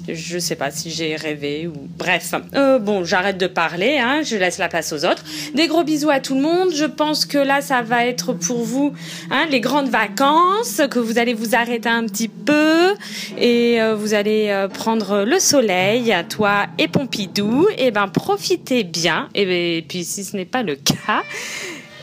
je 0.07 0.37
sais 0.39 0.55
pas 0.55 0.71
si 0.71 0.89
j'ai 0.89 1.15
rêvé 1.15 1.67
ou 1.67 1.73
bref. 1.97 2.33
Euh, 2.55 2.79
bon, 2.79 3.03
j'arrête 3.03 3.37
de 3.37 3.47
parler, 3.47 3.97
hein, 3.97 4.21
je 4.23 4.35
laisse 4.35 4.57
la 4.57 4.69
place 4.69 4.93
aux 4.93 5.05
autres. 5.05 5.23
Des 5.53 5.67
gros 5.67 5.83
bisous 5.83 6.09
à 6.09 6.19
tout 6.19 6.35
le 6.35 6.41
monde. 6.41 6.69
Je 6.73 6.85
pense 6.85 7.25
que 7.25 7.37
là, 7.37 7.61
ça 7.61 7.81
va 7.81 8.05
être 8.05 8.33
pour 8.33 8.63
vous 8.63 8.93
hein, 9.31 9.45
les 9.49 9.59
grandes 9.59 9.89
vacances, 9.89 10.81
que 10.89 10.99
vous 10.99 11.17
allez 11.17 11.33
vous 11.33 11.55
arrêter 11.55 11.89
un 11.89 12.05
petit 12.05 12.27
peu 12.27 12.93
et 13.37 13.81
euh, 13.81 13.95
vous 13.95 14.13
allez 14.13 14.47
euh, 14.49 14.67
prendre 14.67 15.23
le 15.23 15.39
soleil, 15.39 16.13
toi 16.29 16.67
et 16.77 16.87
Pompidou. 16.87 17.67
Et 17.77 17.91
ben 17.91 18.07
profitez 18.07 18.83
bien. 18.83 19.29
Et, 19.35 19.45
ben, 19.45 19.77
et 19.77 19.85
puis 19.87 20.03
si 20.03 20.23
ce 20.23 20.35
n'est 20.35 20.45
pas 20.45 20.63
le 20.63 20.75
cas. 20.75 21.21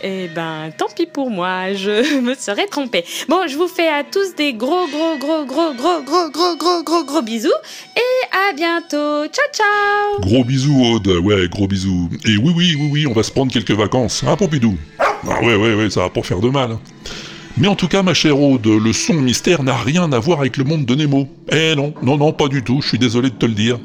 Eh 0.03 0.28
ben, 0.34 0.70
tant 0.76 0.86
pis 0.94 1.07
pour 1.07 1.30
moi, 1.30 1.74
je 1.74 2.20
me 2.22 2.34
serais 2.34 2.66
trompée. 2.66 3.05
Bon, 3.28 3.46
je 3.46 3.57
vous 3.57 3.68
fais 3.68 3.88
à 3.88 4.03
tous 4.03 4.34
des 4.36 4.55
gros, 4.55 4.86
gros, 4.88 5.18
gros, 5.18 5.44
gros, 5.44 5.74
gros, 5.74 6.01
gros, 6.03 6.30
gros, 6.30 6.57
gros, 6.57 6.82
gros, 6.82 7.05
gros 7.05 7.22
bisous 7.22 7.48
et 7.96 8.36
à 8.51 8.53
bientôt. 8.55 9.26
Ciao, 9.30 9.46
ciao. 9.53 10.20
Gros 10.20 10.44
bisous, 10.44 10.82
Aude. 10.94 11.09
Ouais, 11.22 11.48
gros 11.48 11.66
bisous. 11.66 12.09
Et 12.26 12.36
oui, 12.38 12.53
oui, 12.57 12.76
oui, 12.78 12.88
oui, 12.92 13.07
on 13.07 13.12
va 13.12 13.22
se 13.22 13.30
prendre 13.30 13.53
quelques 13.53 13.70
vacances. 13.72 14.24
Hein, 14.26 14.36
Pompidou? 14.36 14.76
Ah 14.98 15.42
ouais, 15.42 15.55
ouais, 15.57 15.74
ouais, 15.74 15.90
ça 15.90 16.01
va 16.01 16.09
pas 16.11 16.22
faire 16.22 16.40
de 16.40 16.48
mal. 16.48 16.72
hein. 16.72 16.80
Mais 17.59 17.68
en 17.68 17.74
tout 17.74 17.88
cas, 17.88 18.03
ma 18.03 18.14
chère 18.14 18.40
Aude, 18.40 18.66
le 18.66 18.92
son 18.94 19.14
mystère 19.14 19.62
n'a 19.62 19.76
rien 19.76 20.11
à 20.12 20.18
voir 20.18 20.40
avec 20.40 20.57
le 20.57 20.64
monde 20.64 20.86
de 20.86 20.94
Nemo. 20.94 21.28
Eh 21.53 21.74
non, 21.74 21.92
non, 22.03 22.16
non, 22.16 22.32
pas 22.32 22.48
du 22.48 22.62
tout, 22.62 22.80
je 22.80 22.88
suis 22.88 22.98
désolé 22.98 23.28
de 23.28 23.34
te 23.34 23.44
le 23.44 23.53
dire. 23.53 23.78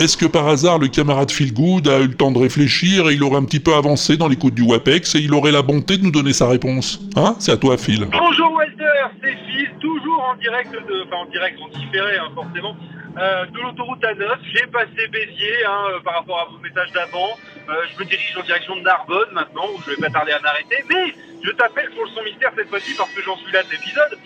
Est-ce 0.00 0.16
que 0.16 0.24
par 0.24 0.48
hasard 0.48 0.78
le 0.78 0.88
camarade 0.88 1.30
Feelgood 1.30 1.86
a 1.86 1.98
eu 1.98 2.06
le 2.06 2.14
temps 2.14 2.30
de 2.30 2.38
réfléchir 2.38 3.10
et 3.10 3.12
il 3.12 3.22
aurait 3.22 3.36
un 3.36 3.44
petit 3.44 3.60
peu 3.60 3.74
avancé 3.74 4.16
dans 4.16 4.28
l'écoute 4.28 4.54
du 4.54 4.62
WAPEX 4.62 5.14
et 5.16 5.18
il 5.18 5.34
aurait 5.34 5.52
la 5.52 5.60
bonté 5.60 5.98
de 5.98 6.02
nous 6.02 6.10
donner 6.10 6.32
sa 6.32 6.48
réponse 6.48 6.98
Hein 7.16 7.36
C'est 7.38 7.52
à 7.52 7.58
toi, 7.58 7.76
Phil. 7.76 8.06
Bonjour 8.10 8.50
Walter, 8.50 9.12
c'est 9.22 9.36
Phil, 9.44 9.70
toujours 9.78 10.24
en 10.24 10.36
direct 10.36 10.72
de, 10.72 11.04
enfin 11.04 11.16
en 11.16 11.26
direct, 11.26 11.58
en 11.60 11.68
différé 11.68 12.16
hein, 12.16 12.30
forcément, 12.34 12.74
euh, 13.18 13.44
de 13.44 13.60
l'autoroute 13.60 14.00
A9. 14.00 14.38
J'ai 14.54 14.66
passé 14.68 15.06
Béziers 15.12 15.66
hein, 15.68 15.92
euh, 15.92 16.00
par 16.00 16.14
rapport 16.14 16.40
à 16.40 16.44
vos 16.50 16.58
messages 16.62 16.92
d'avant. 16.92 17.36
Euh, 17.68 17.74
je 17.92 18.02
me 18.02 18.08
dirige 18.08 18.34
en 18.40 18.42
direction 18.42 18.76
de 18.76 18.80
Narbonne 18.80 19.32
maintenant, 19.34 19.68
où 19.76 19.82
je 19.84 19.90
vais 19.90 20.00
pas 20.00 20.08
tarder 20.08 20.32
à 20.32 20.40
m'arrêter. 20.40 20.82
Mais 20.88 21.12
je 21.44 21.50
t'appelle 21.50 21.90
pour 21.90 22.04
le 22.06 22.10
son 22.16 22.24
mystère 22.24 22.52
cette 22.56 22.70
fois-ci 22.70 22.94
parce 22.96 23.10
que 23.10 23.20
j'en 23.20 23.36
suis 23.36 23.52
là 23.52 23.62
de 23.64 23.70
l'épisode. 23.70 24.16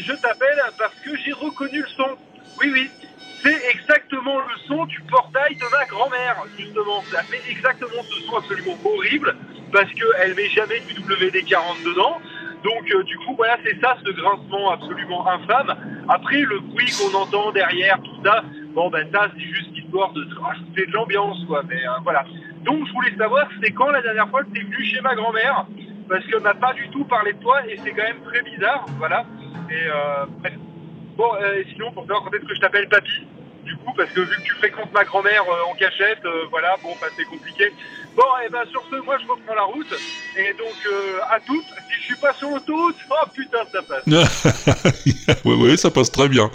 Je 0.00 0.12
t'appelle 0.14 0.62
parce 0.78 0.94
que 1.04 1.10
j'ai 1.22 1.32
reconnu 1.32 1.80
le 1.80 1.88
son. 1.94 2.16
Oui, 2.58 2.70
oui. 2.72 2.90
C'est 3.44 3.62
exactement 3.70 4.38
le 4.38 4.56
son 4.66 4.84
du 4.86 5.00
portail 5.02 5.54
de 5.54 5.64
ma 5.70 5.84
grand-mère, 5.86 6.42
justement. 6.56 7.02
Ça 7.10 7.22
fait 7.22 7.42
exactement 7.48 8.02
ce 8.02 8.20
son 8.26 8.36
absolument 8.36 8.78
horrible, 8.84 9.36
parce 9.72 9.90
qu'elle 9.92 10.34
met 10.34 10.48
jamais 10.48 10.80
du 10.80 11.00
WD-40 11.00 11.84
dedans. 11.84 12.20
Donc, 12.64 12.90
euh, 12.90 13.04
du 13.04 13.16
coup, 13.18 13.34
voilà, 13.36 13.56
c'est 13.64 13.80
ça, 13.80 13.96
ce 14.04 14.10
grincement 14.10 14.72
absolument 14.72 15.28
infâme. 15.28 15.76
Après, 16.08 16.40
le 16.40 16.58
bruit 16.58 16.90
qu'on 16.98 17.16
entend 17.16 17.52
derrière, 17.52 17.98
tout 18.02 18.24
ça, 18.24 18.42
bon, 18.74 18.90
ben 18.90 19.06
ça, 19.12 19.28
c'est 19.34 19.44
juste 19.44 19.70
histoire 19.76 20.12
de 20.12 20.26
rajouter 20.40 20.86
de 20.86 20.92
l'ambiance, 20.92 21.38
quoi. 21.46 21.62
Mais 21.68 21.86
euh, 21.86 21.92
voilà. 22.02 22.24
Donc, 22.64 22.86
je 22.88 22.92
voulais 22.92 23.16
savoir, 23.16 23.48
c'était 23.54 23.72
quand 23.72 23.90
la 23.90 24.02
dernière 24.02 24.28
fois 24.28 24.42
que 24.42 24.50
t'es 24.50 24.60
venu 24.60 24.84
chez 24.84 25.00
ma 25.00 25.14
grand-mère? 25.14 25.66
Parce 26.08 26.24
qu'elle 26.26 26.40
m'a 26.40 26.54
pas 26.54 26.72
du 26.72 26.88
tout 26.88 27.04
parlé 27.04 27.34
de 27.34 27.38
toi, 27.38 27.64
et 27.66 27.78
c'est 27.84 27.90
quand 27.90 28.02
même 28.02 28.22
très 28.24 28.42
bizarre, 28.42 28.86
voilà. 28.98 29.24
Et, 29.70 29.86
euh. 29.86 30.26
Bon, 31.18 31.34
euh, 31.34 31.64
sinon, 31.72 31.90
pour 31.90 32.04
savoir 32.04 32.22
quand 32.22 32.32
est-ce 32.32 32.46
que 32.46 32.54
je 32.54 32.60
t'appelle 32.60 32.88
papy, 32.88 33.26
du 33.64 33.74
coup, 33.78 33.92
parce 33.96 34.08
que 34.10 34.20
vu 34.20 34.36
que 34.36 34.42
tu 34.42 34.54
fréquentes 34.54 34.92
ma 34.92 35.02
grand-mère 35.02 35.42
euh, 35.42 35.68
en 35.68 35.74
cachette, 35.74 36.24
euh, 36.24 36.44
voilà, 36.48 36.76
bon, 36.80 36.90
bah, 37.00 37.08
c'est 37.16 37.24
compliqué. 37.24 37.72
Bon, 38.14 38.22
et 38.46 38.48
ben 38.48 38.62
sur 38.70 38.84
ce, 38.88 39.04
moi, 39.04 39.16
je 39.20 39.26
reprends 39.28 39.54
la 39.56 39.64
route. 39.64 39.92
Et 40.36 40.52
donc, 40.54 40.76
à 41.28 41.40
toutes, 41.40 41.64
si 41.64 42.00
je 42.00 42.04
suis 42.04 42.16
pas 42.16 42.32
sur 42.34 42.50
l'autoroute, 42.50 42.96
oh 43.10 43.28
putain, 43.34 43.58
ça 43.72 43.82
passe. 43.82 44.06
ouais, 45.44 45.54
ouais, 45.54 45.76
ça 45.76 45.90
passe 45.90 46.12
très 46.12 46.28
bien. 46.28 46.50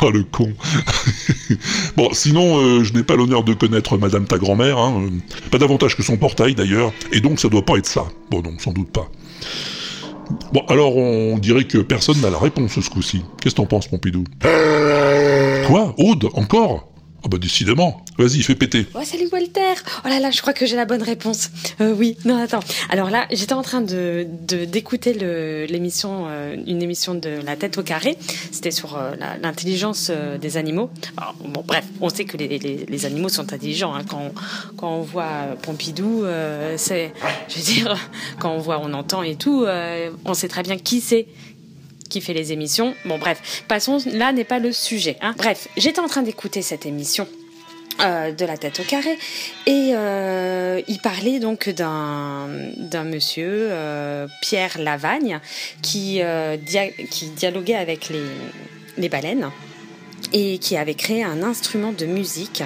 Oh, 0.00 0.10
le 0.10 0.22
con. 0.22 0.52
bon, 1.96 2.12
sinon, 2.12 2.82
je 2.84 2.92
n'ai 2.92 3.02
pas 3.02 3.16
l'honneur 3.16 3.42
de 3.42 3.52
connaître 3.52 3.98
madame 3.98 4.26
ta 4.26 4.38
grand-mère, 4.38 4.78
hein, 4.78 5.08
pas 5.50 5.58
davantage 5.58 5.96
que 5.96 6.02
son 6.02 6.16
portail 6.16 6.54
d'ailleurs, 6.54 6.92
et 7.12 7.20
donc 7.20 7.40
ça 7.40 7.48
doit 7.48 7.64
pas 7.64 7.76
être 7.76 7.86
ça. 7.86 8.04
Bon, 8.30 8.42
non, 8.42 8.58
sans 8.58 8.72
doute 8.72 8.92
pas. 8.92 9.08
Bon, 10.52 10.62
alors 10.68 10.96
on 10.96 11.38
dirait 11.38 11.64
que 11.64 11.78
personne 11.78 12.20
n'a 12.20 12.30
la 12.30 12.38
réponse 12.38 12.78
ce 12.80 12.90
coup-ci. 12.90 13.22
Qu'est-ce 13.40 13.54
que 13.54 13.60
t'en 13.60 13.66
penses, 13.66 13.88
Pompidou? 13.88 14.24
Quoi 15.66 15.94
Aude 15.98 16.28
Encore? 16.34 16.88
Ah 17.26 17.28
bah 17.30 17.38
décidément. 17.38 18.04
Vas-y, 18.18 18.42
fais 18.42 18.54
péter. 18.54 18.86
Oh, 18.94 18.98
salut 19.02 19.28
Walter 19.32 19.72
Oh 20.04 20.08
là 20.08 20.20
là, 20.20 20.30
je 20.30 20.42
crois 20.42 20.52
que 20.52 20.66
j'ai 20.66 20.76
la 20.76 20.84
bonne 20.84 21.02
réponse. 21.02 21.48
Euh, 21.80 21.94
oui, 21.96 22.18
non, 22.26 22.36
attends. 22.36 22.60
Alors 22.90 23.08
là, 23.08 23.26
j'étais 23.32 23.54
en 23.54 23.62
train 23.62 23.80
de 23.80 24.26
d'écouter 24.66 25.14
l'émission, 25.66 26.26
euh, 26.28 26.54
une 26.66 26.82
émission 26.82 27.14
de 27.14 27.30
La 27.46 27.56
tête 27.56 27.78
au 27.78 27.82
carré. 27.82 28.18
C'était 28.52 28.70
sur 28.70 28.98
euh, 28.98 29.12
l'intelligence 29.42 30.10
des 30.38 30.58
animaux. 30.58 30.90
Alors, 31.16 31.34
bon, 31.42 31.64
bref, 31.66 31.86
on 32.02 32.10
sait 32.10 32.26
que 32.26 32.36
les, 32.36 32.58
les- 32.58 33.06
animaux 33.06 33.30
sont 33.30 33.52
intelligents. 33.52 33.94
hein. 33.94 34.02
Quand, 34.06 34.32
quand 34.76 34.90
on 34.94 35.00
voit 35.02 35.56
Pompidou, 35.62 36.24
c'est, 36.76 37.12
je 37.48 37.56
veux 37.58 37.64
dire, 37.64 37.96
quand 38.38 38.52
on 38.52 38.58
voit, 38.58 38.80
on 38.82 38.92
entend 38.92 39.22
et 39.22 39.36
tout, 39.36 39.64
on 40.26 40.34
sait 40.34 40.48
très 40.48 40.62
bien 40.62 40.76
qui 40.76 41.00
c'est 41.00 41.26
qui 42.08 42.20
fait 42.20 42.34
les 42.34 42.52
émissions. 42.52 42.94
Bon, 43.04 43.18
bref, 43.18 43.64
passons, 43.68 43.98
là 44.12 44.32
n'est 44.32 44.44
pas 44.44 44.58
le 44.58 44.72
sujet. 44.72 45.16
hein. 45.20 45.34
Bref, 45.36 45.68
j'étais 45.76 46.00
en 46.00 46.06
train 46.06 46.22
d'écouter 46.22 46.62
cette 46.62 46.86
émission. 46.86 47.26
euh, 48.00 48.32
de 48.32 48.44
la 48.44 48.56
tête 48.56 48.80
au 48.80 48.82
carré 48.82 49.16
et 49.66 49.92
euh, 49.94 50.80
il 50.88 50.98
parlait 50.98 51.38
donc 51.38 51.68
d'un 51.68 52.48
monsieur 53.04 53.68
euh, 53.70 54.26
Pierre 54.42 54.78
Lavagne 54.80 55.38
qui 55.80 56.20
qui 57.10 57.26
dialoguait 57.28 57.76
avec 57.76 58.08
les 58.08 58.24
les 58.98 59.08
baleines 59.08 59.48
et 60.32 60.58
qui 60.58 60.76
avait 60.76 60.94
créé 60.94 61.22
un 61.22 61.44
instrument 61.44 61.92
de 61.92 62.06
musique 62.06 62.64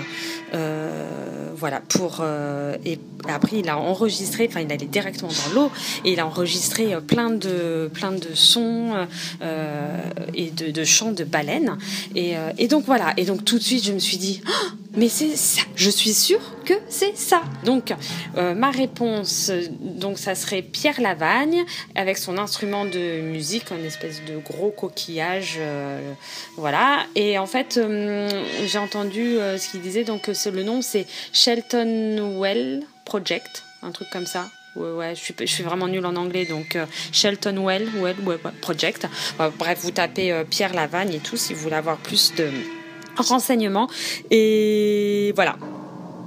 euh, 0.55 1.53
voilà 1.57 1.81
pour 1.81 2.19
euh, 2.21 2.77
et 2.85 2.99
après 3.29 3.59
il 3.59 3.69
a 3.69 3.79
enregistré 3.79 4.47
enfin 4.49 4.61
il 4.61 4.73
allait 4.73 4.87
directement 4.87 5.31
dans 5.31 5.55
l'eau 5.55 5.71
et 6.05 6.13
il 6.13 6.21
a 6.21 6.27
enregistré 6.27 6.95
euh, 6.95 7.01
plein 7.01 7.31
de 7.31 7.91
plein 7.93 8.13
de 8.13 8.35
sons 8.35 9.07
euh, 9.43 10.11
et 10.35 10.51
de, 10.51 10.71
de 10.71 10.85
chants 10.85 11.13
de 11.13 11.25
baleines. 11.25 11.77
Et, 12.15 12.37
euh, 12.37 12.51
et 12.59 12.69
donc 12.69 12.85
voilà. 12.85 13.13
Et 13.17 13.25
donc 13.25 13.45
tout 13.45 13.59
de 13.59 13.63
suite 13.63 13.85
je 13.85 13.93
me 13.93 13.99
suis 13.99 14.17
dit 14.17 14.41
Oh, 14.47 14.69
mais 14.99 15.09
c'est 15.09 15.37
ça. 15.37 15.63
Je 15.77 15.89
suis 15.89 16.13
sûre 16.13 16.41
que 16.65 16.75
c'est 16.89 17.17
ça. 17.17 17.43
Donc 17.65 17.95
euh, 18.37 18.55
ma 18.55 18.71
réponse 18.71 19.51
donc 19.81 20.19
ça 20.19 20.35
serait 20.35 20.63
Pierre 20.63 21.01
Lavagne 21.01 21.65
avec 21.95 22.19
son 22.19 22.37
instrument 22.37 22.85
de 22.85 23.21
musique 23.21 23.71
une 23.71 23.85
espèce 23.85 24.23
de 24.25 24.39
gros 24.39 24.71
coquillage 24.71 25.57
euh, 25.59 26.13
voilà. 26.57 27.07
Et 27.15 27.39
en 27.39 27.47
fait 27.47 27.79
euh, 27.79 28.29
j'ai 28.67 28.79
entendu 28.79 29.37
ce 29.37 29.71
qu'il 29.71 29.81
disait 29.81 30.05
donc 30.05 30.27
le 30.29 30.63
nom 30.63 30.83
c'est 30.83 31.07
Shelton 31.33 32.39
Well 32.39 32.83
Project 33.05 33.65
un 33.83 33.93
truc 33.93 34.09
comme 34.11 34.27
ça. 34.27 34.49
Ouais, 34.77 34.93
ouais, 34.93 35.15
je 35.15 35.21
suis, 35.21 35.35
je 35.41 35.47
suis 35.47 35.65
vraiment 35.65 35.89
nulle 35.89 36.07
en 36.07 36.17
anglais, 36.17 36.45
donc 36.45 36.77
euh, 36.77 36.87
Shelton 37.13 37.59
Well, 37.59 37.89
Well, 37.97 38.17
Project. 38.61 39.07
Bref, 39.59 39.79
vous 39.83 39.91
tapez 39.91 40.33
euh, 40.33 40.45
Pierre 40.45 40.75
Lavagne 40.75 41.15
et 41.15 41.19
tout 41.19 41.37
si 41.37 41.55
vous 41.55 41.61
voulez 41.61 41.77
avoir 41.77 41.97
plus 41.97 42.35
de 42.35 42.51
renseignements. 43.23 43.89
Et 44.31 45.33
voilà. 45.35 45.57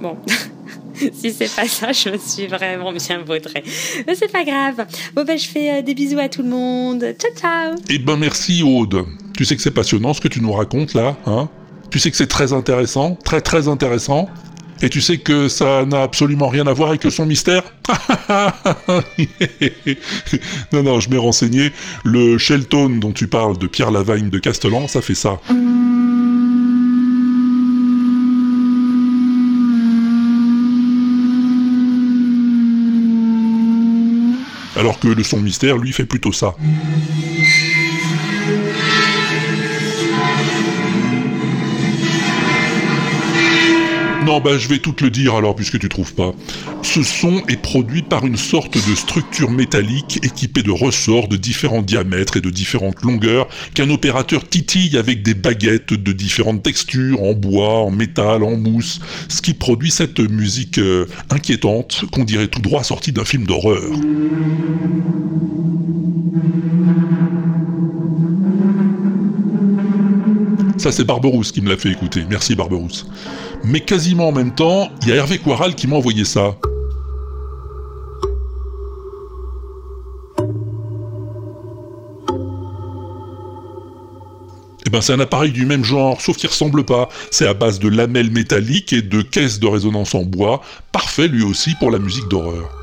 Bon. 0.00 0.16
si 1.12 1.32
c'est 1.32 1.54
pas 1.54 1.66
ça, 1.66 1.92
je 1.92 2.10
me 2.10 2.18
suis 2.18 2.46
vraiment 2.46 2.92
bien 2.92 3.18
vaudrée. 3.18 3.64
Mais 4.06 4.14
c'est 4.14 4.30
pas 4.30 4.44
grave. 4.44 4.86
Bon, 5.14 5.24
ben, 5.24 5.38
je 5.38 5.48
fais 5.48 5.78
euh, 5.78 5.82
des 5.82 5.94
bisous 5.94 6.18
à 6.18 6.28
tout 6.28 6.42
le 6.42 6.48
monde. 6.48 7.04
Ciao, 7.18 7.30
ciao. 7.34 7.74
Eh 7.88 7.98
ben 7.98 8.16
merci 8.16 8.62
Aude. 8.62 9.04
Tu 9.36 9.44
sais 9.44 9.56
que 9.56 9.62
c'est 9.62 9.70
passionnant 9.70 10.14
ce 10.14 10.20
que 10.20 10.28
tu 10.28 10.40
nous 10.40 10.52
racontes 10.52 10.94
là, 10.94 11.16
hein 11.26 11.48
Tu 11.90 11.98
sais 11.98 12.10
que 12.10 12.16
c'est 12.16 12.26
très 12.26 12.52
intéressant, 12.52 13.16
très 13.16 13.40
très 13.40 13.68
intéressant. 13.68 14.28
Et 14.84 14.88
tu 14.88 15.00
sais 15.00 15.18
que 15.18 15.48
ça 15.48 15.84
n'a 15.84 16.02
absolument 16.02 16.48
rien 16.48 16.66
à 16.66 16.72
voir 16.72 16.88
avec 16.88 17.04
son 17.04 17.24
mystère 17.24 17.62
Non, 20.72 20.82
non, 20.82 20.98
je 20.98 21.08
m'ai 21.08 21.18
renseigné. 21.18 21.70
Le 22.04 22.36
Shelton 22.36 22.88
dont 22.98 23.12
tu 23.12 23.28
parles 23.28 23.58
de 23.58 23.68
Pierre 23.68 23.92
Lavagne 23.92 24.28
de 24.28 24.38
Castellan, 24.40 24.88
ça 24.88 25.00
fait 25.00 25.14
ça. 25.14 25.38
Alors 34.76 34.98
que 34.98 35.08
le 35.08 35.22
son 35.22 35.40
mystère, 35.40 35.76
lui, 35.76 35.92
fait 35.92 36.04
plutôt 36.04 36.32
ça. 36.32 36.54
Non, 44.24 44.40
bah 44.40 44.56
je 44.56 44.68
vais 44.68 44.78
tout 44.78 44.92
te 44.92 45.02
le 45.02 45.10
dire 45.10 45.34
alors, 45.34 45.56
puisque 45.56 45.80
tu 45.80 45.88
trouves 45.88 46.14
pas. 46.14 46.32
Ce 46.82 47.02
son 47.02 47.42
est 47.48 47.60
produit 47.60 48.02
par 48.02 48.24
une 48.24 48.36
sorte 48.36 48.74
de 48.74 48.94
structure 48.94 49.50
métallique 49.50 50.20
équipée 50.22 50.62
de 50.62 50.70
ressorts 50.70 51.26
de 51.26 51.36
différents 51.36 51.82
diamètres 51.82 52.36
et 52.36 52.40
de 52.40 52.50
différentes 52.50 53.02
longueurs 53.02 53.48
qu'un 53.74 53.90
opérateur 53.90 54.48
titille 54.48 54.96
avec 54.96 55.22
des 55.22 55.34
baguettes 55.34 55.92
de 55.92 56.12
différentes 56.12 56.62
textures, 56.62 57.20
en 57.22 57.32
bois, 57.32 57.80
en 57.80 57.90
métal, 57.90 58.44
en 58.44 58.56
mousse, 58.56 59.00
ce 59.28 59.42
qui 59.42 59.54
produit 59.54 59.90
cette 59.90 60.20
musique 60.20 60.78
euh, 60.78 61.06
inquiétante 61.30 62.04
qu'on 62.12 62.24
dirait 62.24 62.48
tout 62.48 62.60
droit 62.60 62.84
sortie 62.84 63.12
d'un 63.12 63.24
film 63.24 63.44
d'horreur. 63.44 63.90
Ça, 70.82 70.90
c'est 70.90 71.04
Barberousse 71.04 71.52
qui 71.52 71.60
me 71.62 71.68
l'a 71.68 71.76
fait 71.76 71.92
écouter. 71.92 72.24
Merci 72.28 72.56
Barberousse. 72.56 73.06
Mais 73.62 73.78
quasiment 73.78 74.30
en 74.30 74.32
même 74.32 74.52
temps, 74.52 74.90
il 75.02 75.10
y 75.10 75.12
a 75.12 75.14
Hervé 75.14 75.38
Quaral 75.38 75.76
qui 75.76 75.86
m'a 75.86 75.94
envoyé 75.94 76.24
ça. 76.24 76.56
Eh 84.84 84.90
ben, 84.90 85.00
c'est 85.00 85.12
un 85.12 85.20
appareil 85.20 85.52
du 85.52 85.66
même 85.66 85.84
genre, 85.84 86.20
sauf 86.20 86.36
qu'il 86.36 86.50
ressemble 86.50 86.82
pas. 86.84 87.08
C'est 87.30 87.46
à 87.46 87.54
base 87.54 87.78
de 87.78 87.88
lamelles 87.88 88.32
métalliques 88.32 88.92
et 88.92 89.02
de 89.02 89.22
caisses 89.22 89.60
de 89.60 89.68
résonance 89.68 90.16
en 90.16 90.24
bois, 90.24 90.62
parfait 90.90 91.28
lui 91.28 91.44
aussi 91.44 91.76
pour 91.78 91.92
la 91.92 92.00
musique 92.00 92.26
d'horreur. 92.26 92.81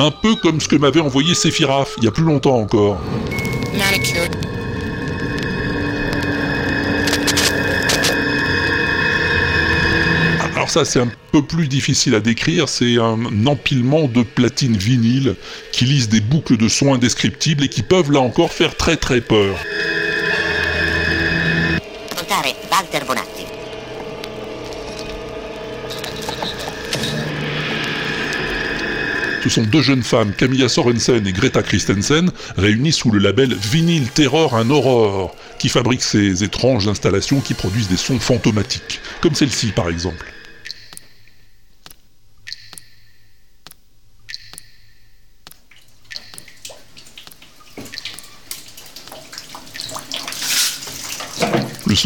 Un 0.00 0.12
peu 0.12 0.36
comme 0.36 0.60
ce 0.60 0.68
que 0.68 0.76
m'avait 0.76 1.00
envoyé 1.00 1.34
Sephiraf, 1.34 1.94
il 1.98 2.04
y 2.04 2.06
a 2.06 2.12
plus 2.12 2.22
longtemps 2.22 2.56
encore. 2.56 3.00
Alors 10.54 10.70
ça 10.70 10.84
c'est 10.84 11.00
un 11.00 11.10
peu 11.32 11.42
plus 11.42 11.66
difficile 11.66 12.14
à 12.14 12.20
décrire, 12.20 12.68
c'est 12.68 12.96
un 12.98 13.46
empilement 13.46 14.06
de 14.06 14.22
platines 14.22 14.76
vinyles 14.76 15.34
qui 15.72 15.84
lisent 15.84 16.08
des 16.08 16.20
boucles 16.20 16.56
de 16.56 16.68
sons 16.68 16.94
indescriptibles 16.94 17.64
et 17.64 17.68
qui 17.68 17.82
peuvent 17.82 18.12
là 18.12 18.20
encore 18.20 18.52
faire 18.52 18.76
très 18.76 18.96
très 18.96 19.20
peur. 19.20 19.56
Ce 29.48 29.54
sont 29.54 29.62
deux 29.62 29.80
jeunes 29.80 30.02
femmes, 30.02 30.34
Camilla 30.34 30.68
Sorensen 30.68 31.26
et 31.26 31.32
Greta 31.32 31.62
Christensen, 31.62 32.30
réunies 32.58 32.92
sous 32.92 33.10
le 33.10 33.18
label 33.18 33.54
Vinyl 33.54 34.06
Terror 34.10 34.52
and 34.52 34.68
Horror, 34.68 35.34
qui 35.58 35.70
fabrique 35.70 36.02
ces 36.02 36.44
étranges 36.44 36.86
installations 36.86 37.40
qui 37.40 37.54
produisent 37.54 37.88
des 37.88 37.96
sons 37.96 38.18
fantomatiques, 38.18 39.00
comme 39.22 39.34
celle-ci 39.34 39.68
par 39.68 39.88
exemple. 39.88 40.26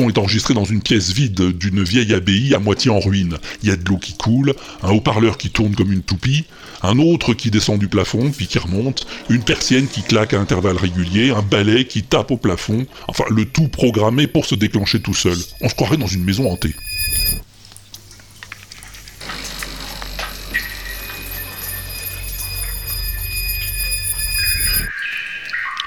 Est 0.09 0.18
enregistré 0.18 0.53
dans 0.53 0.64
une 0.64 0.82
pièce 0.82 1.12
vide 1.12 1.57
d'une 1.57 1.82
vieille 1.82 2.12
abbaye 2.12 2.55
à 2.55 2.59
moitié 2.59 2.90
en 2.90 2.98
ruine. 2.98 3.38
Il 3.62 3.68
y 3.68 3.72
a 3.72 3.76
de 3.76 3.88
l'eau 3.88 3.98
qui 3.98 4.14
coule, 4.14 4.55
un 4.82 4.90
haut-parleur 4.90 5.38
qui 5.38 5.48
tourne 5.48 5.74
comme 5.74 5.92
une 5.92 6.03
toupie, 6.03 6.44
un 6.82 6.98
autre 6.98 7.34
qui 7.34 7.50
descend 7.50 7.78
du 7.78 7.88
plafond 7.88 8.30
puis 8.30 8.46
qui 8.46 8.59
remonte, 8.59 9.07
une 9.30 9.42
persienne 9.42 9.86
qui 9.86 10.03
claque 10.03 10.34
à 10.34 10.40
intervalles 10.40 10.76
réguliers, 10.76 11.30
un 11.30 11.40
balai 11.40 11.86
qui 11.86 12.03
tape 12.03 12.32
au 12.32 12.36
plafond, 12.36 12.84
enfin 13.07 13.24
le 13.30 13.44
tout 13.44 13.68
programmé 13.68 14.26
pour 14.26 14.44
se 14.44 14.57
déclencher 14.57 15.00
tout 15.00 15.14
seul. 15.14 15.38
On 15.61 15.68
se 15.68 15.74
croirait 15.74 15.96
dans 15.96 16.09
une 16.09 16.24
maison 16.24 16.50
hantée. 16.50 16.74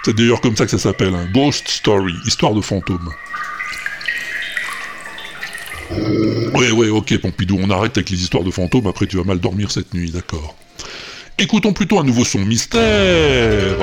C'est 0.06 0.16
d'ailleurs 0.16 0.42
comme 0.42 0.56
ça 0.56 0.66
que 0.66 0.72
ça 0.72 0.78
s'appelle, 0.80 1.14
un 1.14 1.26
Ghost 1.26 1.68
Story, 1.68 2.14
histoire 2.26 2.54
de 2.54 2.62
fantôme. 2.62 3.10
Ouais, 6.54 6.72
ouais, 6.72 6.85
ok, 6.96 7.18
Pompidou, 7.20 7.60
on 7.62 7.70
arrête 7.70 7.98
avec 7.98 8.10
les 8.10 8.22
histoires 8.22 8.44
de 8.44 8.52
fantômes, 8.52 8.88
après 8.88 9.08
tu 9.08 9.18
vas 9.18 9.24
mal 9.24 9.40
dormir 9.40 9.72
cette 9.72 9.94
nuit, 9.94 10.12
d'accord. 10.12 10.56
Écoutons 11.38 11.74
plutôt 11.74 12.00
un 12.00 12.04
nouveau 12.04 12.24
son 12.24 12.40
mystère. 12.40 13.78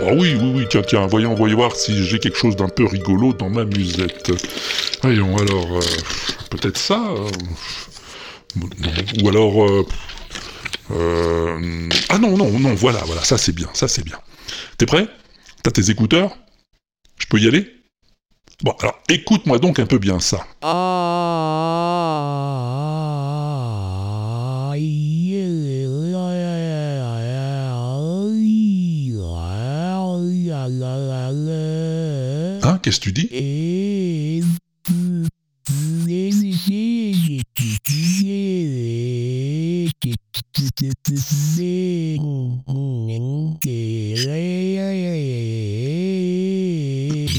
Ah 0.00 0.12
oui, 0.14 0.36
oui, 0.40 0.52
oui, 0.54 0.66
tiens, 0.70 0.82
tiens, 0.86 1.06
voyons, 1.06 1.34
voyons 1.34 1.56
voir 1.56 1.74
si 1.74 2.04
j'ai 2.04 2.20
quelque 2.20 2.38
chose 2.38 2.54
d'un 2.54 2.68
peu 2.68 2.86
rigolo 2.86 3.32
dans 3.32 3.50
ma 3.50 3.64
musette. 3.64 4.30
Voyons, 5.02 5.36
alors, 5.36 5.78
euh, 5.78 5.80
peut-être 6.50 6.78
ça 6.78 7.14
non, 8.56 8.68
Ou 9.22 9.28
alors... 9.28 9.64
euh, 9.64 9.86
euh, 10.92 11.88
ah 12.08 12.18
non, 12.18 12.36
non, 12.36 12.58
non, 12.58 12.74
voilà, 12.74 13.00
voilà, 13.04 13.22
ça 13.24 13.36
c'est 13.36 13.52
bien, 13.52 13.68
ça 13.74 13.88
c'est 13.88 14.04
bien. 14.04 14.18
T'es 14.78 14.86
prêt? 14.86 15.08
T'as 15.62 15.70
tes 15.70 15.90
écouteurs? 15.90 16.36
Je 17.18 17.26
peux 17.26 17.38
y 17.38 17.48
aller? 17.48 17.74
Bon, 18.62 18.74
alors 18.80 18.98
écoute-moi 19.08 19.58
donc 19.58 19.78
un 19.78 19.86
peu 19.86 19.98
bien 19.98 20.18
ça. 20.18 20.46
Hein, 20.62 21.77
qu'est-ce 32.88 33.00
que 33.00 33.04
tu 33.04 33.12
dis? 33.12 33.28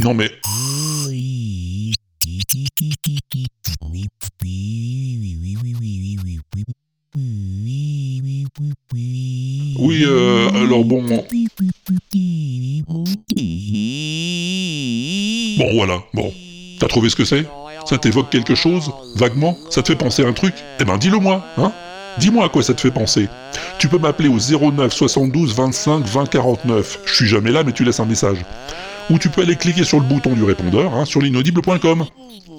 Non 0.03 0.13
mais... 0.13 0.31
Oui, 9.79 10.03
euh, 10.05 10.49
alors 10.63 10.83
bon... 10.85 11.03
Bon, 15.57 15.73
voilà, 15.75 16.03
bon. 16.13 16.31
T'as 16.79 16.87
trouvé 16.87 17.09
ce 17.09 17.15
que 17.15 17.25
c'est? 17.25 17.45
Ça 17.85 17.97
t'évoque 17.97 18.29
quelque 18.29 18.55
chose? 18.55 18.91
Vaguement? 19.15 19.57
Ça 19.69 19.81
te 19.81 19.87
fait 19.87 19.97
penser 19.97 20.23
à 20.23 20.27
un 20.27 20.33
truc? 20.33 20.53
Eh 20.79 20.85
ben 20.85 20.97
dis-le 20.97 21.17
moi, 21.17 21.43
hein? 21.57 21.71
Dis-moi 22.19 22.45
à 22.45 22.49
quoi 22.49 22.63
ça 22.63 22.73
te 22.73 22.81
fait 22.81 22.91
penser. 22.91 23.27
Tu 23.79 23.87
peux 23.87 23.97
m'appeler 23.97 24.29
au 24.29 24.37
09 24.37 24.93
72 24.93 25.55
25 25.55 26.05
20 26.05 26.25
49. 26.29 26.99
Je 27.05 27.13
suis 27.15 27.27
jamais 27.27 27.51
là, 27.51 27.63
mais 27.63 27.71
tu 27.71 27.83
laisses 27.83 27.99
un 27.99 28.05
message. 28.05 28.37
Ou 29.09 29.17
tu 29.17 29.29
peux 29.29 29.41
aller 29.41 29.55
cliquer 29.55 29.83
sur 29.83 29.99
le 29.99 30.05
bouton 30.05 30.33
du 30.33 30.43
répondeur 30.43 30.93
hein, 30.93 31.05
sur 31.05 31.21
l'inaudible.com. 31.21 32.05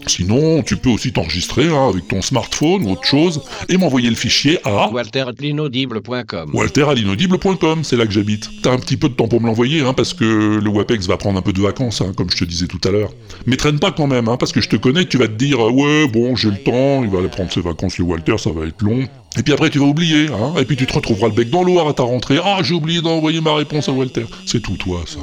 Sinon, 0.07 0.63
tu 0.63 0.77
peux 0.77 0.91
aussi 0.91 1.13
t'enregistrer 1.13 1.69
hein, 1.69 1.89
avec 1.89 2.09
ton 2.09 2.23
smartphone 2.23 2.85
ou 2.85 2.93
autre 2.93 3.05
chose 3.05 3.43
et 3.69 3.77
m'envoyer 3.77 4.09
le 4.09 4.17
fichier 4.17 4.59
à 4.65 4.91
walter.l'inaudible.com. 4.91 6.51
walter 6.55 6.83
à 6.89 6.95
l'inaudible.com, 6.95 7.85
c'est 7.85 7.97
là 7.97 8.07
que 8.07 8.13
j'habite. 8.13 8.49
T'as 8.63 8.73
un 8.73 8.79
petit 8.79 8.97
peu 8.97 9.09
de 9.09 9.15
temps 9.15 9.29
pour 9.29 9.41
me 9.41 9.47
l'envoyer, 9.47 9.81
hein, 9.81 9.93
parce 9.93 10.15
que 10.15 10.59
le 10.59 10.69
WAPEX 10.71 11.07
va 11.07 11.17
prendre 11.17 11.39
un 11.39 11.43
peu 11.43 11.53
de 11.53 11.61
vacances, 11.61 12.01
hein, 12.01 12.13
comme 12.17 12.31
je 12.31 12.37
te 12.37 12.45
disais 12.45 12.67
tout 12.67 12.81
à 12.87 12.91
l'heure. 12.91 13.11
Mais 13.47 13.57
traîne 13.57 13.79
pas 13.79 13.93
quand 13.93 14.07
même, 14.07 14.29
hein, 14.29 14.37
parce 14.37 14.53
que 14.53 14.61
je 14.61 14.69
te 14.69 14.77
connais, 14.77 15.05
tu 15.05 15.19
vas 15.19 15.29
te 15.29 15.35
dire, 15.35 15.61
ouais, 15.61 16.09
bon, 16.09 16.37
j'ai 16.37 16.51
le 16.51 16.63
temps, 16.63 17.03
il 17.03 17.11
va 17.11 17.19
aller 17.19 17.29
prendre 17.29 17.53
ses 17.53 17.61
vacances, 17.61 17.99
le 17.99 18.05
Walter, 18.05 18.39
ça 18.39 18.51
va 18.51 18.67
être 18.67 18.83
long. 18.83 19.07
Et 19.39 19.43
puis 19.43 19.53
après, 19.53 19.71
tu 19.71 19.79
vas 19.79 19.87
oublier, 19.87 20.27
hein, 20.29 20.55
et 20.59 20.65
puis 20.65 20.77
tu 20.77 20.87
te 20.87 20.93
retrouveras 20.93 21.29
le 21.29 21.35
bec 21.35 21.51
dans 21.51 21.63
l'eau 21.63 21.79
à 21.81 21.93
ta 21.93 22.03
rentrée. 22.03 22.39
Ah, 22.43 22.61
j'ai 22.63 22.75
oublié 22.75 23.01
d'envoyer 23.01 23.41
ma 23.41 23.55
réponse 23.55 23.89
à 23.89 23.93
Walter. 23.93 24.25
C'est 24.47 24.61
tout, 24.61 24.77
toi, 24.77 25.03
ça. 25.07 25.19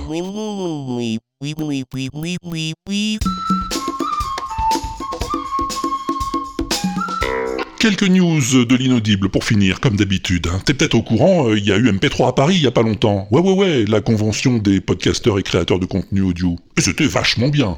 Quelques 7.88 8.10
news 8.10 8.66
de 8.66 8.76
l'inaudible 8.76 9.30
pour 9.30 9.46
finir, 9.46 9.80
comme 9.80 9.96
d'habitude. 9.96 10.48
hein. 10.52 10.60
T'es 10.66 10.74
peut-être 10.74 10.96
au 10.96 11.04
courant, 11.04 11.48
euh, 11.48 11.58
il 11.58 11.66
y 11.66 11.72
a 11.72 11.78
eu 11.78 11.90
MP3 11.90 12.28
à 12.28 12.34
Paris 12.34 12.56
il 12.56 12.62
y 12.62 12.68
a 12.68 12.72
pas 12.72 12.82
longtemps. 12.82 13.30
Ouais, 13.32 13.40
ouais, 13.40 13.54
ouais, 13.54 13.86
la 13.88 14.02
convention 14.02 14.58
des 14.58 14.82
podcasteurs 14.82 15.40
et 15.40 15.44
créateurs 15.44 15.80
de 15.80 15.86
contenu 15.86 16.20
audio. 16.20 16.58
Et 16.76 16.82
c'était 16.82 17.06
vachement 17.06 17.48
bien. 17.48 17.78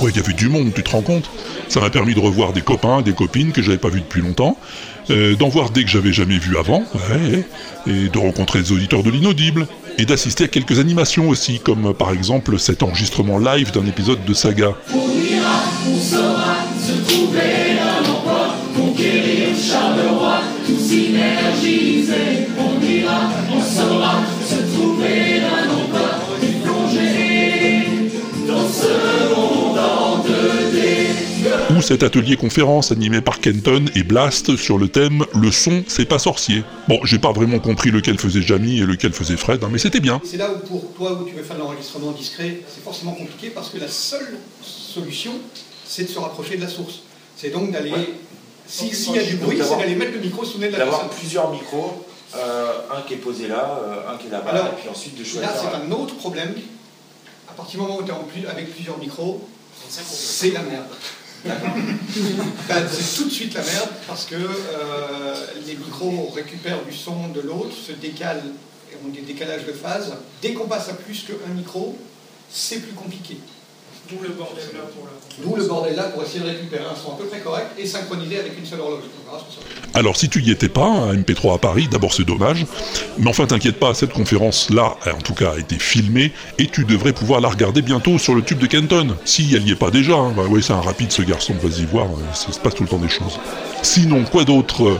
Ouais, 0.00 0.10
il 0.10 0.16
y 0.16 0.18
avait 0.18 0.32
du 0.32 0.48
monde, 0.48 0.72
tu 0.74 0.82
te 0.82 0.90
rends 0.92 1.02
compte? 1.02 1.28
Ça 1.68 1.80
m'a 1.80 1.90
permis 1.90 2.14
de 2.14 2.20
revoir 2.20 2.54
des 2.54 2.62
copains, 2.62 3.02
des 3.02 3.12
copines 3.12 3.52
que 3.52 3.60
j'avais 3.60 3.76
pas 3.76 3.90
vus 3.90 4.00
depuis 4.00 4.22
longtemps, 4.22 4.56
euh, 5.10 5.34
d'en 5.36 5.48
voir 5.48 5.70
des 5.70 5.84
que 5.84 5.90
j'avais 5.90 6.12
jamais 6.12 6.38
vus 6.38 6.56
avant, 6.58 6.84
et 7.86 8.08
de 8.08 8.18
rencontrer 8.18 8.60
des 8.60 8.72
auditeurs 8.72 9.02
de 9.02 9.10
l'inaudible, 9.10 9.66
et 9.98 10.04
d'assister 10.04 10.44
à 10.44 10.48
quelques 10.48 10.78
animations 10.78 11.28
aussi, 11.28 11.58
comme 11.58 11.86
euh, 11.86 11.92
par 11.92 12.12
exemple 12.12 12.58
cet 12.58 12.82
enregistrement 12.82 13.38
live 13.38 13.72
d'un 13.72 13.86
épisode 13.86 14.24
de 14.24 14.32
Saga. 14.32 14.74
Cet 31.88 32.02
atelier 32.02 32.36
conférence 32.36 32.92
animé 32.92 33.22
par 33.22 33.40
Kenton 33.40 33.86
et 33.94 34.02
Blast 34.02 34.56
sur 34.56 34.76
le 34.76 34.88
thème 34.88 35.24
Le 35.34 35.50
son, 35.50 35.84
c'est 35.88 36.04
pas 36.04 36.18
sorcier. 36.18 36.62
Bon, 36.86 37.00
j'ai 37.04 37.18
pas 37.18 37.32
vraiment 37.32 37.60
compris 37.60 37.90
lequel 37.90 38.18
faisait 38.18 38.42
Jamie 38.42 38.80
et 38.80 38.84
lequel 38.84 39.14
faisait 39.14 39.38
Fred, 39.38 39.64
hein, 39.64 39.70
mais 39.72 39.78
c'était 39.78 40.00
bien. 40.00 40.20
C'est 40.22 40.36
là 40.36 40.50
où 40.52 40.58
pour 40.66 40.92
toi 40.92 41.12
où 41.14 41.24
tu 41.24 41.34
veux 41.34 41.42
faire 41.42 41.56
de 41.56 41.62
l'enregistrement 41.62 42.12
discret, 42.12 42.60
c'est 42.68 42.84
forcément 42.84 43.12
compliqué 43.12 43.48
parce 43.48 43.70
que 43.70 43.78
la 43.78 43.88
seule 43.88 44.36
solution, 44.60 45.32
c'est 45.86 46.02
de 46.04 46.08
se 46.10 46.18
rapprocher 46.18 46.56
de 46.58 46.60
la 46.60 46.68
source. 46.68 47.00
C'est 47.38 47.48
donc 47.48 47.72
d'aller, 47.72 47.94
si- 48.66 48.94
s'il 48.94 49.14
y 49.16 49.18
a 49.18 49.22
du 49.24 49.36
bruit, 49.36 49.56
c'est 49.62 49.78
d'aller 49.78 49.94
mettre 49.94 50.12
le 50.12 50.20
micro 50.20 50.44
sous 50.44 50.58
le 50.58 50.66
nez 50.66 50.70
de 50.70 50.72
la 50.76 50.80
D'avoir 50.84 51.08
plusieurs 51.08 51.50
micros, 51.50 52.04
euh, 52.36 52.72
un 52.98 53.00
qui 53.08 53.14
est 53.14 53.18
posé 53.18 53.48
là, 53.48 53.80
euh, 53.82 54.12
un 54.14 54.18
qui 54.18 54.26
est 54.26 54.30
là-bas, 54.30 54.50
Alors, 54.50 54.66
et 54.66 54.80
puis 54.80 54.90
ensuite 54.90 55.18
de 55.18 55.24
choisir. 55.24 55.48
Là, 55.48 55.56
c'est 55.58 55.74
un 55.74 55.90
autre 55.92 56.16
problème. 56.16 56.52
À 57.48 57.52
partir 57.54 57.80
du 57.80 57.86
moment 57.86 57.98
où 57.98 58.02
tu 58.02 58.10
es 58.10 58.12
en 58.12 58.24
plus, 58.24 58.46
avec 58.46 58.74
plusieurs 58.74 58.98
micros, 58.98 59.48
c'est 59.88 60.50
la 60.50 60.60
merde. 60.60 60.84
Ben, 61.44 62.88
c'est 62.90 63.16
tout 63.16 63.28
de 63.28 63.32
suite 63.32 63.54
la 63.54 63.62
merde 63.62 63.90
parce 64.06 64.24
que 64.24 64.34
euh, 64.34 65.34
les 65.66 65.74
micros 65.76 66.32
récupèrent 66.34 66.84
du 66.84 66.94
son 66.94 67.28
de 67.28 67.40
l'autre, 67.40 67.74
se 67.74 67.92
décalent, 67.92 68.42
et 68.90 69.06
ont 69.06 69.08
des 69.10 69.20
décalages 69.20 69.66
de 69.66 69.72
phase. 69.72 70.12
Dès 70.42 70.52
qu'on 70.52 70.66
passe 70.66 70.88
à 70.88 70.94
plus 70.94 71.24
qu'un 71.24 71.54
micro, 71.54 71.96
c'est 72.50 72.80
plus 72.80 72.94
compliqué. 72.94 73.38
D'où 74.10 74.22
le 74.22 74.30
bordel 74.30 74.64
là 74.72 74.80
pour 74.94 75.04
la 75.04 75.44
D'où 75.44 75.56
le 75.56 75.64
bordel 75.68 75.94
là 75.94 76.04
pour 76.04 76.22
essayer 76.22 76.40
de 76.40 76.46
récupérer 76.46 76.84
un 76.84 76.96
son 76.96 77.12
à 77.12 77.16
peu 77.16 77.24
près 77.24 77.40
correct 77.40 77.68
et 77.78 77.86
synchronisé 77.86 78.38
avec 78.38 78.58
une 78.58 78.64
seule 78.64 78.80
horloge. 78.80 79.02
Alors 79.94 80.16
si 80.16 80.28
tu 80.28 80.40
y 80.42 80.50
étais 80.50 80.68
pas, 80.68 80.86
à 80.86 81.14
MP3 81.14 81.56
à 81.56 81.58
Paris, 81.58 81.88
d'abord 81.90 82.14
c'est 82.14 82.24
dommage, 82.24 82.64
mais 83.18 83.28
enfin 83.28 83.46
t'inquiète 83.46 83.78
pas, 83.78 83.94
cette 83.94 84.12
conférence-là, 84.12 84.96
en 85.06 85.20
tout 85.20 85.34
cas, 85.34 85.52
a 85.52 85.58
été 85.58 85.78
filmée, 85.78 86.32
et 86.58 86.66
tu 86.66 86.84
devrais 86.84 87.12
pouvoir 87.12 87.40
la 87.40 87.48
regarder 87.48 87.82
bientôt 87.82 88.18
sur 88.18 88.34
le 88.34 88.42
tube 88.42 88.58
de 88.58 88.66
Kenton, 88.66 89.16
si 89.24 89.54
elle 89.54 89.66
y 89.66 89.72
est 89.72 89.76
pas 89.76 89.90
déjà, 89.90 90.14
hein. 90.14 90.32
bah 90.36 90.44
ouais 90.44 90.62
c'est 90.62 90.72
un 90.72 90.80
rapide 90.80 91.12
ce 91.12 91.22
garçon, 91.22 91.54
vas-y 91.62 91.84
voir, 91.84 92.06
euh, 92.06 92.34
ça 92.34 92.52
se 92.52 92.58
passe 92.58 92.74
tout 92.74 92.84
le 92.84 92.88
temps 92.88 92.98
des 92.98 93.08
choses. 93.08 93.38
Sinon, 93.82 94.24
quoi 94.24 94.44
d'autre 94.44 94.98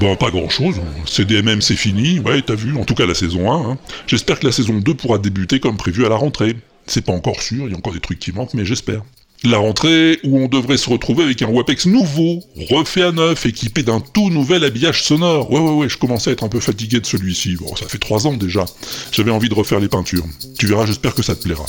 Ben 0.00 0.16
pas 0.16 0.30
grand-chose, 0.30 0.76
CDMM 1.06 1.60
c'est 1.60 1.76
fini, 1.76 2.18
ouais 2.20 2.42
t'as 2.42 2.54
vu, 2.54 2.76
en 2.76 2.84
tout 2.84 2.94
cas 2.94 3.06
la 3.06 3.14
saison 3.14 3.52
1, 3.52 3.72
hein. 3.72 3.78
j'espère 4.06 4.40
que 4.40 4.46
la 4.46 4.52
saison 4.52 4.74
2 4.74 4.94
pourra 4.94 5.18
débuter 5.18 5.60
comme 5.60 5.76
prévu 5.76 6.06
à 6.06 6.08
la 6.08 6.16
rentrée. 6.16 6.56
C'est 6.86 7.04
pas 7.04 7.12
encore 7.12 7.42
sûr, 7.42 7.66
il 7.66 7.72
y 7.72 7.74
a 7.74 7.78
encore 7.78 7.92
des 7.92 8.00
trucs 8.00 8.18
qui 8.18 8.32
manquent, 8.32 8.54
mais 8.54 8.64
j'espère. 8.64 9.02
La 9.42 9.56
rentrée 9.56 10.18
où 10.22 10.38
on 10.38 10.48
devrait 10.48 10.76
se 10.76 10.90
retrouver 10.90 11.24
avec 11.24 11.40
un 11.40 11.48
WAPEX 11.48 11.86
nouveau, 11.86 12.42
refait 12.68 13.02
à 13.02 13.10
neuf, 13.10 13.46
équipé 13.46 13.82
d'un 13.82 14.00
tout 14.00 14.28
nouvel 14.28 14.64
habillage 14.64 15.02
sonore. 15.02 15.50
Ouais, 15.50 15.60
ouais, 15.60 15.72
ouais, 15.72 15.88
je 15.88 15.96
commençais 15.96 16.28
à 16.28 16.32
être 16.34 16.44
un 16.44 16.48
peu 16.48 16.60
fatigué 16.60 17.00
de 17.00 17.06
celui-ci. 17.06 17.56
Bon, 17.56 17.74
ça 17.74 17.88
fait 17.88 17.96
trois 17.96 18.26
ans 18.26 18.34
déjà. 18.34 18.66
J'avais 19.12 19.30
envie 19.30 19.48
de 19.48 19.54
refaire 19.54 19.80
les 19.80 19.88
peintures. 19.88 20.26
Tu 20.58 20.66
verras, 20.66 20.84
j'espère 20.84 21.14
que 21.14 21.22
ça 21.22 21.34
te 21.34 21.42
plaira. 21.42 21.64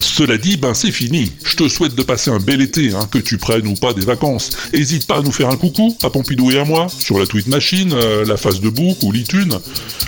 Cela 0.00 0.38
dit, 0.38 0.56
ben 0.56 0.74
c'est 0.74 0.92
fini. 0.92 1.32
Je 1.44 1.56
te 1.56 1.68
souhaite 1.68 1.94
de 1.94 2.02
passer 2.02 2.30
un 2.30 2.38
bel 2.38 2.60
été, 2.60 2.94
hein, 2.94 3.08
que 3.10 3.18
tu 3.18 3.36
prennes 3.36 3.66
ou 3.66 3.74
pas 3.74 3.92
des 3.94 4.04
vacances. 4.04 4.50
Hésite 4.72 5.06
pas 5.06 5.16
à 5.16 5.22
nous 5.22 5.32
faire 5.32 5.48
un 5.48 5.56
coucou, 5.56 5.96
à 6.02 6.10
Pompidou 6.10 6.50
et 6.50 6.58
à 6.58 6.64
moi, 6.64 6.86
sur 6.88 7.18
la 7.18 7.26
tweet 7.26 7.48
machine, 7.48 7.92
euh, 7.92 8.24
la 8.24 8.36
face 8.36 8.60
de 8.60 8.68
book 8.68 9.02
ou 9.02 9.12
l'iTunes. 9.12 9.58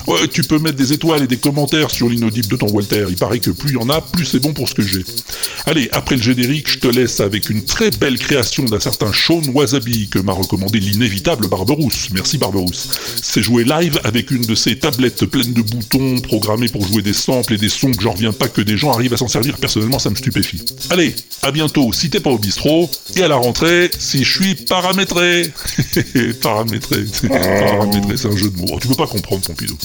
Ouais, 0.06 0.28
tu 0.28 0.42
peux 0.42 0.58
mettre 0.58 0.76
des 0.76 0.92
étoiles 0.92 1.24
et 1.24 1.26
des 1.26 1.38
commentaires 1.38 1.90
sur 1.90 2.08
l'inaudible 2.08 2.46
de 2.46 2.56
ton 2.56 2.68
Walter. 2.68 3.06
Il 3.08 3.16
paraît 3.16 3.40
que 3.40 3.50
plus 3.50 3.70
il 3.70 3.74
y 3.74 3.78
en 3.78 3.90
a, 3.90 4.00
plus 4.00 4.24
c'est 4.24 4.38
bon 4.38 4.52
pour 4.52 4.68
ce 4.68 4.74
que 4.74 4.82
j'ai. 4.82 5.04
Allez, 5.66 5.88
après 5.92 6.16
le 6.16 6.22
générique, 6.22 6.70
je 6.70 6.78
te 6.78 6.86
laisse 6.86 7.18
avec 7.18 7.50
une 7.50 7.64
très 7.64 7.90
belle 7.90 8.18
création 8.18 8.64
d'un 8.64 8.78
certain 8.78 9.12
Sean 9.12 9.42
Wasabi 9.52 10.08
que 10.08 10.20
m'a 10.20 10.32
recommandé 10.32 10.78
l'inévitable 10.78 11.48
Barberousse. 11.48 12.10
Merci 12.12 12.38
Barberousse. 12.38 12.88
C'est 13.22 13.42
joué 13.42 13.64
live 13.64 13.98
avec 14.04 14.30
une 14.30 14.42
de 14.42 14.54
ces 14.54 14.78
tablettes 14.78 15.26
pleines 15.26 15.52
de 15.52 15.62
boutons 15.62 16.20
programmées 16.20 16.68
pour 16.68 16.86
jouer 16.86 17.02
des 17.02 17.12
samples 17.12 17.54
et 17.54 17.58
des 17.58 17.68
sons 17.68 17.90
que 17.90 18.02
j'en 18.02 18.12
reviens 18.12 18.32
pas 18.32 18.48
que 18.48 18.60
des 18.60 18.76
gens 18.76 18.92
arrivent 18.92 19.14
à 19.14 19.16
s'en 19.16 19.28
servir. 19.28 19.56
Personnellement, 19.66 19.98
ça 19.98 20.10
me 20.10 20.14
stupéfie. 20.14 20.64
Allez, 20.90 21.12
à 21.42 21.50
bientôt 21.50 21.92
si 21.92 22.08
t'es 22.08 22.20
pas 22.20 22.30
au 22.30 22.38
bistrot 22.38 22.88
et 23.16 23.22
à 23.24 23.26
la 23.26 23.34
rentrée 23.34 23.90
si 23.98 24.22
je 24.22 24.32
suis 24.32 24.54
paramétré. 24.54 25.52
paramétré, 26.40 27.04
paramétré, 27.28 28.16
c'est 28.16 28.28
un 28.28 28.36
jeu 28.36 28.48
de 28.48 28.60
mots. 28.60 28.78
Tu 28.80 28.86
peux 28.86 28.94
pas 28.94 29.08
comprendre 29.08 29.44
Pompidou. 29.44 29.76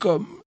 vollkommen 0.00 0.43